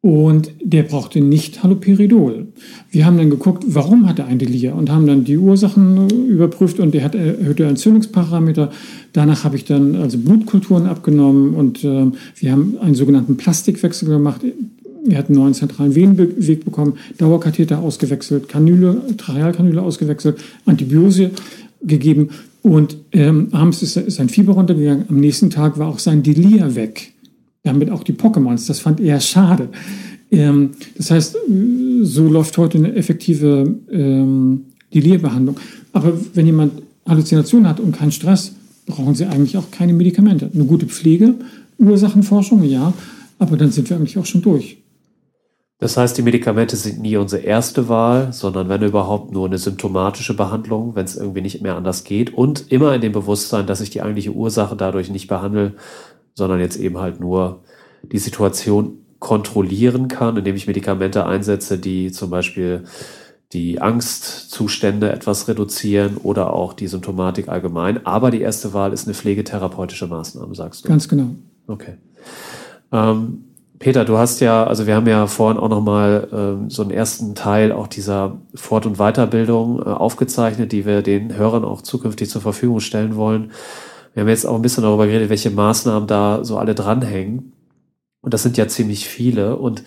Und 0.00 0.50
der 0.62 0.82
brauchte 0.82 1.20
nicht 1.20 1.62
Haloperidol. 1.62 2.48
Wir 2.90 3.06
haben 3.06 3.16
dann 3.16 3.30
geguckt, 3.30 3.64
warum 3.66 4.06
hat 4.06 4.18
er 4.18 4.26
ein 4.26 4.38
Delir 4.38 4.74
und 4.74 4.90
haben 4.90 5.06
dann 5.06 5.24
die 5.24 5.38
Ursachen 5.38 6.10
überprüft 6.28 6.78
und 6.78 6.92
der 6.92 7.04
hat 7.04 7.14
erhöhte 7.14 7.64
Entzündungsparameter. 7.64 8.70
Danach 9.14 9.44
habe 9.44 9.56
ich 9.56 9.64
dann 9.64 9.96
also 9.96 10.18
Blutkulturen 10.18 10.86
abgenommen 10.86 11.54
und 11.54 11.84
äh, 11.84 12.10
wir 12.36 12.52
haben 12.52 12.76
einen 12.80 12.94
sogenannten 12.94 13.36
Plastikwechsel 13.36 14.08
gemacht. 14.08 14.42
Er 15.08 15.18
hat 15.18 15.28
einen 15.28 15.38
neuen 15.38 15.54
zentralen 15.54 15.94
Venenweg 15.94 16.64
bekommen, 16.64 16.94
Dauerkatheter 17.18 17.80
ausgewechselt, 17.80 18.48
Kanüle, 18.48 19.02
Trachealkanüle 19.16 19.82
ausgewechselt, 19.82 20.38
Antibiose 20.64 21.30
gegeben 21.82 22.30
und 22.62 22.96
ähm, 23.12 23.48
abends 23.52 23.82
ist, 23.82 23.96
ist 23.96 24.16
sein 24.16 24.30
Fieber 24.30 24.54
runtergegangen. 24.54 25.04
Am 25.08 25.20
nächsten 25.20 25.50
Tag 25.50 25.78
war 25.78 25.88
auch 25.88 25.98
sein 25.98 26.22
Delir 26.22 26.74
weg 26.74 27.14
damit 27.64 27.90
auch 27.90 28.04
die 28.04 28.12
Pokémons. 28.12 28.68
Das 28.68 28.78
fand 28.78 29.00
er 29.00 29.20
schade. 29.20 29.68
Ähm, 30.30 30.70
das 30.96 31.10
heißt, 31.10 31.36
so 32.02 32.28
läuft 32.28 32.56
heute 32.58 32.78
eine 32.78 32.94
effektive 32.94 33.74
ähm, 33.90 34.66
Delirbehandlung. 34.92 35.58
Aber 35.92 36.12
wenn 36.34 36.46
jemand 36.46 36.82
Halluzination 37.06 37.66
hat 37.66 37.80
und 37.80 37.96
keinen 37.96 38.12
Stress, 38.12 38.52
brauchen 38.86 39.14
sie 39.14 39.26
eigentlich 39.26 39.56
auch 39.56 39.70
keine 39.70 39.94
Medikamente. 39.94 40.50
Eine 40.54 40.64
gute 40.64 40.86
Pflege, 40.86 41.34
Ursachenforschung, 41.78 42.62
ja, 42.64 42.92
aber 43.38 43.56
dann 43.56 43.72
sind 43.72 43.88
wir 43.90 43.96
eigentlich 43.96 44.18
auch 44.18 44.26
schon 44.26 44.42
durch. 44.42 44.78
Das 45.84 45.98
heißt, 45.98 46.16
die 46.16 46.22
Medikamente 46.22 46.76
sind 46.76 47.02
nie 47.02 47.18
unsere 47.18 47.42
erste 47.42 47.90
Wahl, 47.90 48.32
sondern 48.32 48.70
wenn 48.70 48.80
überhaupt 48.80 49.32
nur 49.32 49.44
eine 49.44 49.58
symptomatische 49.58 50.34
Behandlung, 50.34 50.96
wenn 50.96 51.04
es 51.04 51.14
irgendwie 51.14 51.42
nicht 51.42 51.60
mehr 51.60 51.76
anders 51.76 52.04
geht 52.04 52.32
und 52.32 52.72
immer 52.72 52.94
in 52.94 53.02
dem 53.02 53.12
Bewusstsein, 53.12 53.66
dass 53.66 53.82
ich 53.82 53.90
die 53.90 54.00
eigentliche 54.00 54.32
Ursache 54.32 54.76
dadurch 54.76 55.10
nicht 55.10 55.28
behandle, 55.28 55.74
sondern 56.32 56.58
jetzt 56.58 56.78
eben 56.78 56.96
halt 56.96 57.20
nur 57.20 57.64
die 58.00 58.18
Situation 58.18 58.96
kontrollieren 59.18 60.08
kann, 60.08 60.38
indem 60.38 60.56
ich 60.56 60.66
Medikamente 60.66 61.26
einsetze, 61.26 61.76
die 61.76 62.10
zum 62.10 62.30
Beispiel 62.30 62.84
die 63.52 63.82
Angstzustände 63.82 65.12
etwas 65.12 65.48
reduzieren 65.48 66.16
oder 66.16 66.54
auch 66.54 66.72
die 66.72 66.86
Symptomatik 66.86 67.50
allgemein. 67.50 68.06
Aber 68.06 68.30
die 68.30 68.40
erste 68.40 68.72
Wahl 68.72 68.94
ist 68.94 69.06
eine 69.06 69.12
pflegetherapeutische 69.12 70.06
Maßnahme, 70.06 70.54
sagst 70.54 70.86
du. 70.86 70.88
Ganz 70.88 71.10
genau. 71.10 71.26
Okay. 71.66 71.98
Ähm, 72.90 73.44
Peter, 73.84 74.06
du 74.06 74.16
hast 74.16 74.40
ja, 74.40 74.64
also 74.64 74.86
wir 74.86 74.94
haben 74.94 75.06
ja 75.06 75.26
vorhin 75.26 75.60
auch 75.60 75.68
nochmal 75.68 76.26
ähm, 76.32 76.70
so 76.70 76.80
einen 76.80 76.90
ersten 76.90 77.34
Teil 77.34 77.70
auch 77.70 77.86
dieser 77.86 78.38
Fort- 78.54 78.86
und 78.86 78.96
Weiterbildung 78.96 79.78
äh, 79.78 79.82
aufgezeichnet, 79.82 80.72
die 80.72 80.86
wir 80.86 81.02
den 81.02 81.36
Hörern 81.36 81.66
auch 81.66 81.82
zukünftig 81.82 82.30
zur 82.30 82.40
Verfügung 82.40 82.80
stellen 82.80 83.14
wollen. 83.14 83.52
Wir 84.14 84.22
haben 84.22 84.30
jetzt 84.30 84.46
auch 84.46 84.54
ein 84.54 84.62
bisschen 84.62 84.84
darüber 84.84 85.06
geredet, 85.06 85.28
welche 85.28 85.50
Maßnahmen 85.50 86.08
da 86.08 86.44
so 86.44 86.56
alle 86.56 86.74
dranhängen. 86.74 87.52
Und 88.22 88.32
das 88.32 88.42
sind 88.42 88.56
ja 88.56 88.68
ziemlich 88.68 89.06
viele. 89.06 89.56
Und 89.56 89.82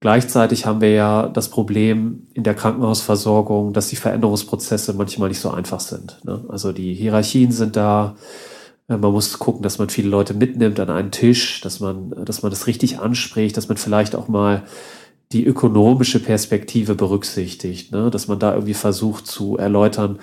gleichzeitig 0.00 0.64
haben 0.64 0.80
wir 0.80 0.92
ja 0.92 1.28
das 1.28 1.50
Problem 1.50 2.28
in 2.32 2.44
der 2.44 2.54
Krankenhausversorgung, 2.54 3.74
dass 3.74 3.88
die 3.88 3.96
Veränderungsprozesse 3.96 4.94
manchmal 4.94 5.28
nicht 5.28 5.40
so 5.40 5.50
einfach 5.50 5.80
sind. 5.80 6.18
Ne? 6.24 6.46
Also 6.48 6.72
die 6.72 6.94
Hierarchien 6.94 7.52
sind 7.52 7.76
da. 7.76 8.16
Man 8.88 9.00
muss 9.00 9.38
gucken, 9.38 9.62
dass 9.62 9.78
man 9.78 9.90
viele 9.90 10.08
Leute 10.08 10.32
mitnimmt 10.32 10.80
an 10.80 10.88
einen 10.88 11.10
Tisch, 11.10 11.60
dass 11.60 11.78
man, 11.78 12.24
dass 12.24 12.42
man 12.42 12.50
das 12.50 12.66
richtig 12.66 12.98
anspricht, 12.98 13.56
dass 13.56 13.68
man 13.68 13.76
vielleicht 13.76 14.16
auch 14.16 14.28
mal 14.28 14.64
die 15.30 15.44
ökonomische 15.44 16.20
Perspektive 16.20 16.94
berücksichtigt, 16.94 17.92
ne? 17.92 18.10
dass 18.10 18.28
man 18.28 18.38
da 18.38 18.54
irgendwie 18.54 18.72
versucht 18.72 19.26
zu 19.26 19.58
erläutern, 19.58 20.18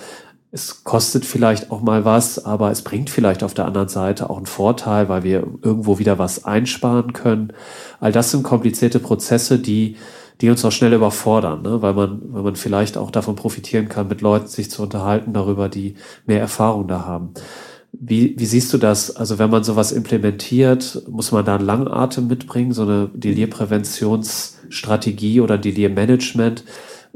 es 0.51 0.83
kostet 0.85 1.25
vielleicht 1.25 1.69
auch 1.69 1.81
mal 1.81 2.05
was, 2.05 2.45
aber 2.45 2.71
es 2.71 2.81
bringt 2.81 3.09
vielleicht 3.09 3.43
auf 3.43 3.53
der 3.53 3.65
anderen 3.65 3.89
Seite 3.89 4.29
auch 4.29 4.37
einen 4.37 4.45
Vorteil, 4.45 5.09
weil 5.09 5.23
wir 5.23 5.45
irgendwo 5.61 5.99
wieder 5.99 6.17
was 6.17 6.45
einsparen 6.45 7.11
können. 7.11 7.51
All 7.99 8.13
das 8.13 8.31
sind 8.31 8.43
komplizierte 8.43 8.99
Prozesse, 8.99 9.59
die, 9.59 9.97
die 10.39 10.49
uns 10.49 10.63
auch 10.63 10.71
schnell 10.71 10.93
überfordern, 10.93 11.61
ne? 11.61 11.81
weil 11.81 11.93
man, 11.93 12.21
weil 12.29 12.43
man 12.43 12.55
vielleicht 12.55 12.97
auch 12.97 13.11
davon 13.11 13.35
profitieren 13.35 13.89
kann, 13.89 14.07
mit 14.07 14.21
Leuten 14.21 14.47
sich 14.47 14.71
zu 14.71 14.81
unterhalten 14.81 15.33
darüber, 15.33 15.67
die 15.67 15.95
mehr 16.25 16.39
Erfahrung 16.39 16.87
da 16.87 17.05
haben. 17.05 17.33
Wie, 17.99 18.35
wie 18.37 18.45
siehst 18.45 18.71
du 18.73 18.77
das? 18.77 19.15
Also 19.15 19.39
wenn 19.39 19.49
man 19.49 19.63
sowas 19.63 19.91
implementiert, 19.91 21.01
muss 21.07 21.31
man 21.31 21.43
da 21.45 21.55
einen 21.55 21.65
langen 21.65 21.87
Atem 21.87 22.27
mitbringen, 22.27 22.73
so 22.73 22.83
eine 22.83 23.09
Delirpräventionsstrategie 23.13 25.41
oder 25.41 25.57
Delirmanagement? 25.57 26.63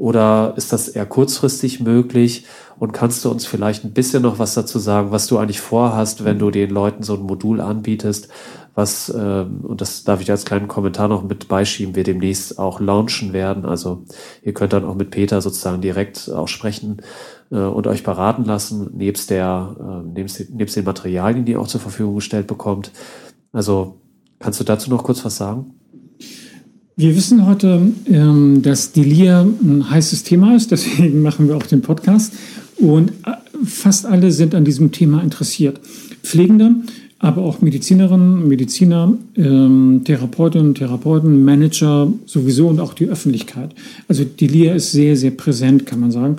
Oder 0.00 0.54
ist 0.56 0.72
das 0.72 0.88
eher 0.88 1.04
kurzfristig 1.04 1.80
möglich? 1.80 2.46
Und 2.78 2.92
kannst 2.92 3.22
du 3.22 3.30
uns 3.30 3.44
vielleicht 3.44 3.84
ein 3.84 3.92
bisschen 3.92 4.22
noch 4.22 4.38
was 4.38 4.54
dazu 4.54 4.78
sagen, 4.78 5.10
was 5.10 5.26
du 5.26 5.36
eigentlich 5.36 5.60
vorhast, 5.60 6.24
wenn 6.24 6.38
du 6.38 6.50
den 6.50 6.70
Leuten 6.70 7.02
so 7.02 7.12
ein 7.12 7.20
Modul 7.20 7.60
anbietest, 7.60 8.28
was, 8.74 9.12
ähm, 9.14 9.60
und 9.62 9.82
das 9.82 10.04
darf 10.04 10.22
ich 10.22 10.30
als 10.30 10.46
kleinen 10.46 10.68
Kommentar 10.68 11.08
noch 11.08 11.22
mit 11.22 11.48
beischieben, 11.48 11.96
wir 11.96 12.04
demnächst 12.04 12.58
auch 12.58 12.80
launchen 12.80 13.34
werden. 13.34 13.66
Also 13.66 14.04
ihr 14.42 14.54
könnt 14.54 14.72
dann 14.72 14.86
auch 14.86 14.94
mit 14.94 15.10
Peter 15.10 15.42
sozusagen 15.42 15.82
direkt 15.82 16.30
auch 16.30 16.48
sprechen 16.48 17.02
äh, 17.50 17.56
und 17.56 17.86
euch 17.86 18.02
beraten 18.02 18.46
lassen, 18.46 18.92
nebst 18.96 19.28
der, 19.28 19.76
äh, 19.78 20.18
nebst, 20.18 20.48
nebst 20.48 20.76
den 20.76 20.86
Materialien, 20.86 21.44
die 21.44 21.52
ihr 21.52 21.60
auch 21.60 21.68
zur 21.68 21.82
Verfügung 21.82 22.14
gestellt 22.14 22.46
bekommt. 22.46 22.90
Also 23.52 24.00
kannst 24.38 24.60
du 24.60 24.64
dazu 24.64 24.88
noch 24.88 25.04
kurz 25.04 25.22
was 25.26 25.36
sagen? 25.36 25.74
Wir 27.00 27.16
wissen 27.16 27.46
heute, 27.46 27.80
ähm, 28.10 28.60
dass 28.60 28.92
Delir 28.92 29.48
ein 29.62 29.88
heißes 29.88 30.22
Thema 30.22 30.54
ist, 30.54 30.70
deswegen 30.70 31.22
machen 31.28 31.48
wir 31.48 31.56
auch 31.56 31.62
den 31.62 31.80
Podcast. 31.80 32.34
Und 32.76 33.12
äh, 33.24 33.32
fast 33.64 34.04
alle 34.04 34.30
sind 34.32 34.54
an 34.54 34.66
diesem 34.66 34.92
Thema 34.92 35.22
interessiert. 35.22 35.80
Pflegende, 36.22 36.74
aber 37.18 37.40
auch 37.40 37.62
Medizinerinnen, 37.62 38.46
Mediziner, 38.46 39.16
ähm, 39.34 40.02
Therapeutinnen, 40.04 40.74
Therapeuten, 40.74 41.42
Manager 41.42 42.12
sowieso 42.26 42.68
und 42.68 42.80
auch 42.80 42.92
die 42.92 43.08
Öffentlichkeit. 43.08 43.74
Also 44.06 44.24
die 44.24 44.66
ist 44.66 44.92
sehr, 44.92 45.16
sehr 45.16 45.30
präsent, 45.30 45.86
kann 45.86 46.00
man 46.00 46.10
sagen. 46.10 46.36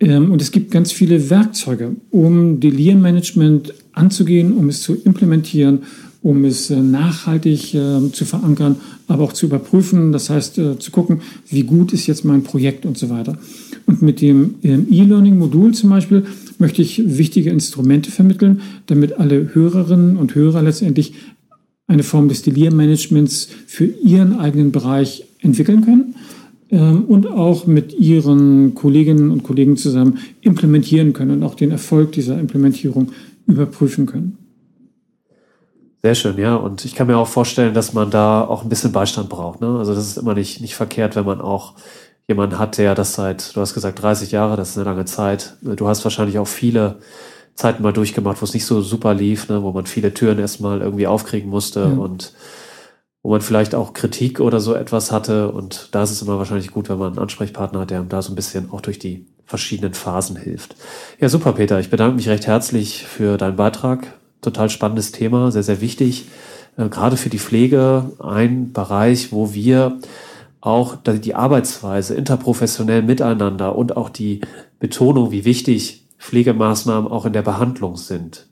Ähm, 0.00 0.30
und 0.30 0.42
es 0.42 0.50
gibt 0.50 0.70
ganz 0.70 0.92
viele 0.92 1.30
Werkzeuge, 1.30 1.96
um 2.10 2.60
Delir-Management 2.60 3.72
anzugehen, 3.94 4.52
um 4.52 4.68
es 4.68 4.82
zu 4.82 4.96
implementieren, 4.96 5.78
um 6.22 6.44
es 6.44 6.70
äh, 6.70 6.76
nachhaltig 6.76 7.74
äh, 7.74 8.10
zu 8.12 8.24
verankern, 8.24 8.76
aber 9.06 9.24
auch 9.24 9.32
zu 9.32 9.46
überprüfen. 9.46 10.12
Das 10.12 10.30
heißt, 10.30 10.58
äh, 10.58 10.78
zu 10.78 10.90
gucken, 10.90 11.20
wie 11.48 11.62
gut 11.62 11.92
ist 11.92 12.06
jetzt 12.06 12.24
mein 12.24 12.42
Projekt 12.42 12.86
und 12.86 12.98
so 12.98 13.08
weiter. 13.10 13.38
Und 13.86 14.02
mit 14.02 14.20
dem 14.20 14.56
ähm, 14.62 14.86
E-Learning-Modul 14.90 15.74
zum 15.74 15.90
Beispiel 15.90 16.24
möchte 16.58 16.82
ich 16.82 17.18
wichtige 17.18 17.50
Instrumente 17.50 18.10
vermitteln, 18.10 18.60
damit 18.86 19.18
alle 19.18 19.54
Hörerinnen 19.54 20.16
und 20.16 20.34
Hörer 20.34 20.62
letztendlich 20.62 21.12
eine 21.86 22.02
Form 22.02 22.28
des 22.28 22.42
Delir-Managements 22.42 23.48
für 23.66 23.86
ihren 23.86 24.38
eigenen 24.38 24.72
Bereich 24.72 25.24
entwickeln 25.40 25.82
können 25.82 26.14
ähm, 26.70 27.04
und 27.04 27.26
auch 27.26 27.66
mit 27.66 27.98
ihren 27.98 28.74
Kolleginnen 28.74 29.30
und 29.30 29.42
Kollegen 29.42 29.76
zusammen 29.76 30.18
implementieren 30.42 31.12
können 31.12 31.30
und 31.30 31.42
auch 31.42 31.54
den 31.54 31.70
Erfolg 31.70 32.12
dieser 32.12 32.38
Implementierung 32.38 33.12
überprüfen 33.46 34.06
können. 34.06 34.37
Sehr 36.02 36.14
schön, 36.14 36.38
ja. 36.38 36.54
Und 36.54 36.84
ich 36.84 36.94
kann 36.94 37.08
mir 37.08 37.16
auch 37.16 37.26
vorstellen, 37.26 37.74
dass 37.74 37.92
man 37.92 38.10
da 38.10 38.42
auch 38.44 38.62
ein 38.62 38.68
bisschen 38.68 38.92
Beistand 38.92 39.28
braucht. 39.28 39.60
Ne? 39.60 39.78
Also 39.78 39.94
das 39.94 40.06
ist 40.06 40.16
immer 40.16 40.34
nicht, 40.34 40.60
nicht 40.60 40.76
verkehrt, 40.76 41.16
wenn 41.16 41.24
man 41.24 41.40
auch 41.40 41.74
jemanden 42.28 42.58
hat, 42.58 42.78
der 42.78 42.94
das 42.94 43.14
seit, 43.14 43.56
du 43.56 43.60
hast 43.60 43.74
gesagt, 43.74 44.00
30 44.00 44.30
Jahre, 44.30 44.56
das 44.56 44.70
ist 44.70 44.76
eine 44.76 44.84
lange 44.84 45.06
Zeit. 45.06 45.56
Du 45.62 45.88
hast 45.88 46.04
wahrscheinlich 46.04 46.38
auch 46.38 46.46
viele 46.46 46.98
Zeiten 47.54 47.82
mal 47.82 47.92
durchgemacht, 47.92 48.40
wo 48.40 48.44
es 48.44 48.54
nicht 48.54 48.66
so 48.66 48.80
super 48.82 49.14
lief, 49.14 49.48
ne, 49.48 49.62
wo 49.62 49.72
man 49.72 49.86
viele 49.86 50.14
Türen 50.14 50.38
erstmal 50.38 50.80
irgendwie 50.80 51.08
aufkriegen 51.08 51.50
musste 51.50 51.80
ja. 51.80 51.86
und 51.86 52.32
wo 53.22 53.30
man 53.30 53.40
vielleicht 53.40 53.74
auch 53.74 53.94
Kritik 53.94 54.38
oder 54.38 54.60
so 54.60 54.74
etwas 54.74 55.10
hatte. 55.10 55.50
Und 55.50 55.88
da 55.92 56.04
ist 56.04 56.12
es 56.12 56.22
immer 56.22 56.38
wahrscheinlich 56.38 56.70
gut, 56.70 56.88
wenn 56.88 56.98
man 56.98 57.08
einen 57.08 57.18
Ansprechpartner 57.18 57.80
hat, 57.80 57.90
der 57.90 58.02
da 58.02 58.22
so 58.22 58.30
ein 58.30 58.36
bisschen 58.36 58.70
auch 58.70 58.80
durch 58.80 59.00
die 59.00 59.26
verschiedenen 59.44 59.94
Phasen 59.94 60.36
hilft. 60.36 60.76
Ja, 61.18 61.28
super, 61.28 61.54
Peter. 61.54 61.80
Ich 61.80 61.90
bedanke 61.90 62.14
mich 62.14 62.28
recht 62.28 62.46
herzlich 62.46 63.04
für 63.04 63.38
deinen 63.38 63.56
Beitrag. 63.56 64.17
Total 64.40 64.70
spannendes 64.70 65.12
Thema, 65.12 65.50
sehr, 65.50 65.62
sehr 65.62 65.80
wichtig. 65.80 66.26
Äh, 66.76 66.88
gerade 66.88 67.16
für 67.16 67.30
die 67.30 67.38
Pflege 67.38 68.12
ein 68.18 68.72
Bereich, 68.72 69.32
wo 69.32 69.52
wir 69.52 69.98
auch 70.60 70.96
die 70.96 71.34
Arbeitsweise 71.34 72.14
interprofessionell 72.14 73.02
miteinander 73.02 73.76
und 73.76 73.96
auch 73.96 74.08
die 74.08 74.40
Betonung, 74.80 75.30
wie 75.30 75.44
wichtig 75.44 76.06
Pflegemaßnahmen 76.18 77.10
auch 77.10 77.26
in 77.26 77.32
der 77.32 77.42
Behandlung 77.42 77.96
sind. 77.96 78.46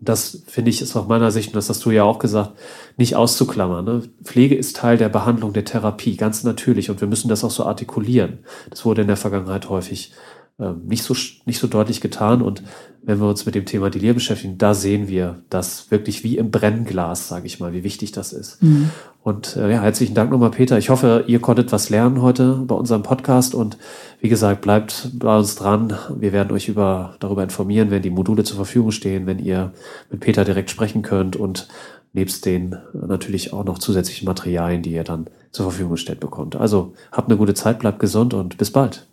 Das 0.00 0.42
finde 0.46 0.70
ich 0.70 0.82
ist 0.82 0.94
aus 0.96 1.08
meiner 1.08 1.30
Sicht, 1.30 1.48
und 1.48 1.56
das 1.56 1.70
hast 1.70 1.84
du 1.84 1.90
ja 1.90 2.04
auch 2.04 2.18
gesagt, 2.18 2.52
nicht 2.98 3.16
auszuklammern. 3.16 3.84
Ne? 3.84 4.02
Pflege 4.22 4.54
ist 4.54 4.76
Teil 4.76 4.98
der 4.98 5.08
Behandlung, 5.08 5.54
der 5.54 5.64
Therapie, 5.64 6.16
ganz 6.16 6.44
natürlich. 6.44 6.90
Und 6.90 7.00
wir 7.00 7.08
müssen 7.08 7.28
das 7.28 7.42
auch 7.42 7.50
so 7.50 7.64
artikulieren. 7.64 8.40
Das 8.68 8.84
wurde 8.84 9.02
in 9.02 9.08
der 9.08 9.16
Vergangenheit 9.16 9.70
häufig 9.70 10.12
nicht, 10.58 11.02
so, 11.02 11.14
nicht 11.46 11.58
so 11.58 11.66
deutlich 11.66 12.00
getan. 12.00 12.40
Und 12.40 12.62
wenn 13.02 13.20
wir 13.20 13.28
uns 13.28 13.44
mit 13.44 13.54
dem 13.54 13.66
Thema 13.66 13.90
Delir 13.90 14.14
beschäftigen, 14.14 14.56
da 14.56 14.72
sehen 14.72 15.08
wir 15.08 15.42
das 15.50 15.90
wirklich 15.90 16.22
wie 16.22 16.38
im 16.38 16.50
Brennglas, 16.50 17.28
sage 17.28 17.46
ich 17.46 17.58
mal, 17.58 17.72
wie 17.72 17.82
wichtig 17.82 18.12
das 18.12 18.32
ist. 18.32 18.62
Mhm. 18.62 18.90
Und 19.22 19.56
äh, 19.56 19.72
ja, 19.72 19.82
herzlichen 19.82 20.14
Dank 20.14 20.30
nochmal, 20.30 20.50
Peter. 20.50 20.78
Ich 20.78 20.90
hoffe, 20.90 21.24
ihr 21.26 21.40
konntet 21.40 21.72
was 21.72 21.90
lernen 21.90 22.22
heute 22.22 22.62
bei 22.66 22.74
unserem 22.74 23.02
Podcast. 23.02 23.54
Und 23.54 23.78
wie 24.20 24.28
gesagt, 24.28 24.60
bleibt 24.60 25.10
bei 25.14 25.36
uns 25.36 25.56
dran. 25.56 25.98
Wir 26.16 26.32
werden 26.32 26.52
euch 26.52 26.68
über, 26.68 27.16
darüber 27.18 27.42
informieren, 27.42 27.90
wenn 27.90 28.02
die 28.02 28.10
Module 28.10 28.44
zur 28.44 28.56
Verfügung 28.56 28.92
stehen, 28.92 29.26
wenn 29.26 29.40
ihr 29.40 29.72
mit 30.10 30.20
Peter 30.20 30.44
direkt 30.44 30.70
sprechen 30.70 31.02
könnt 31.02 31.34
und 31.34 31.68
nebst 32.12 32.46
den 32.46 32.76
natürlich 32.92 33.52
auch 33.52 33.64
noch 33.64 33.78
zusätzlichen 33.78 34.26
Materialien, 34.26 34.82
die 34.82 34.92
ihr 34.92 35.04
dann 35.04 35.26
zur 35.50 35.64
Verfügung 35.66 35.92
gestellt 35.92 36.20
bekommt. 36.20 36.54
Also 36.54 36.92
habt 37.10 37.28
eine 37.28 37.36
gute 37.36 37.54
Zeit, 37.54 37.80
bleibt 37.80 37.98
gesund 37.98 38.34
und 38.34 38.56
bis 38.56 38.70
bald. 38.70 39.08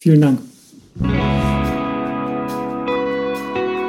Vielen 0.00 0.20
Dank. 0.20 0.38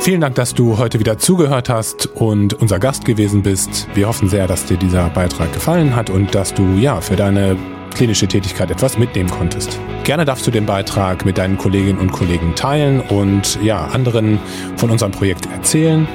Vielen 0.01 0.21
Dank, 0.21 0.33
dass 0.35 0.55
du 0.55 0.79
heute 0.79 0.99
wieder 0.99 1.19
zugehört 1.19 1.69
hast 1.69 2.07
und 2.07 2.55
unser 2.55 2.79
Gast 2.79 3.05
gewesen 3.05 3.43
bist. 3.43 3.87
Wir 3.93 4.07
hoffen 4.07 4.27
sehr, 4.27 4.47
dass 4.47 4.65
dir 4.65 4.77
dieser 4.77 5.07
Beitrag 5.09 5.53
gefallen 5.53 5.95
hat 5.95 6.09
und 6.09 6.33
dass 6.33 6.55
du 6.55 6.63
ja 6.77 6.99
für 6.99 7.15
deine 7.15 7.55
klinische 7.93 8.27
Tätigkeit 8.27 8.71
etwas 8.71 8.97
mitnehmen 8.97 9.29
konntest. 9.29 9.79
Gerne 10.03 10.25
darfst 10.25 10.47
du 10.47 10.51
den 10.51 10.65
Beitrag 10.65 11.25
mit 11.25 11.37
deinen 11.37 11.59
Kolleginnen 11.59 11.99
und 11.99 12.11
Kollegen 12.11 12.55
teilen 12.55 13.01
und 13.01 13.59
ja, 13.61 13.85
anderen 13.85 14.39
von 14.77 14.89
unserem 14.89 15.11
Projekt 15.11 15.45
erzählen 15.45 16.07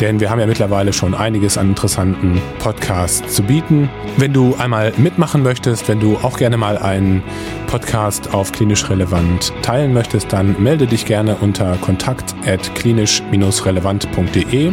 denn 0.00 0.20
wir 0.20 0.30
haben 0.30 0.40
ja 0.40 0.46
mittlerweile 0.46 0.92
schon 0.92 1.14
einiges 1.14 1.58
an 1.58 1.70
interessanten 1.70 2.40
Podcasts 2.58 3.34
zu 3.34 3.42
bieten. 3.42 3.90
Wenn 4.16 4.32
du 4.32 4.54
einmal 4.56 4.92
mitmachen 4.96 5.42
möchtest, 5.42 5.88
wenn 5.88 6.00
du 6.00 6.16
auch 6.18 6.38
gerne 6.38 6.56
mal 6.56 6.78
einen 6.78 7.22
Podcast 7.66 8.32
auf 8.32 8.52
klinisch 8.52 8.88
relevant 8.88 9.52
teilen 9.62 9.92
möchtest, 9.92 10.32
dann 10.32 10.56
melde 10.62 10.86
dich 10.86 11.04
gerne 11.04 11.36
unter 11.40 11.76
kontakt 11.76 12.34
at 12.46 12.74
klinisch-relevant.de. 12.74 14.72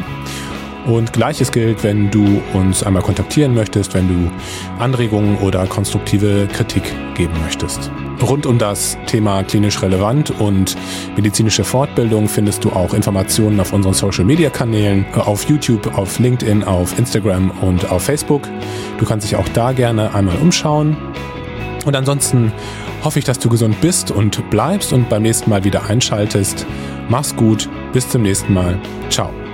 Und 0.86 1.14
gleiches 1.14 1.52
gilt, 1.52 1.84
wenn 1.84 2.12
du 2.12 2.42
uns 2.54 2.84
einmal 2.84 3.02
kontaktieren 3.02 3.56
möchtest, 3.56 3.96
wenn 3.96 4.08
du 4.08 4.32
Anregungen 4.78 5.38
oder 5.38 5.66
konstruktive 5.66 6.48
Kritik 6.54 6.84
geben 7.16 7.34
möchtest. 7.44 7.90
Rund 8.22 8.46
um 8.46 8.58
das 8.58 8.98
Thema 9.06 9.44
klinisch 9.44 9.82
relevant 9.82 10.32
und 10.40 10.76
medizinische 11.16 11.64
Fortbildung 11.64 12.28
findest 12.28 12.64
du 12.64 12.72
auch 12.72 12.94
Informationen 12.94 13.60
auf 13.60 13.74
unseren 13.74 13.94
Social-Media-Kanälen, 13.94 15.06
auf 15.16 15.48
YouTube, 15.50 15.98
auf 15.98 16.20
LinkedIn, 16.20 16.64
auf 16.64 16.98
Instagram 16.98 17.52
und 17.62 17.92
auf 17.92 18.04
Facebook. 18.04 18.44
Du 18.98 19.06
kannst 19.06 19.28
dich 19.28 19.36
auch 19.36 19.48
da 19.50 19.72
gerne 19.74 20.14
einmal 20.14 20.38
umschauen. 20.38 20.98
Und 21.86 21.96
ansonsten 21.96 22.52
hoffe 23.04 23.20
ich, 23.20 23.26
dass 23.26 23.40
du 23.40 23.50
gesund 23.50 23.80
bist 23.82 24.12
und 24.12 24.50
bleibst 24.50 24.92
und 24.92 25.08
beim 25.10 25.22
nächsten 25.22 25.50
Mal 25.50 25.64
wieder 25.64 25.86
einschaltest. 25.86 26.66
Mach's 27.10 27.36
gut, 27.36 27.70
bis 27.94 28.10
zum 28.10 28.24
nächsten 28.24 28.54
Mal. 28.54 28.80
Ciao. 29.10 29.45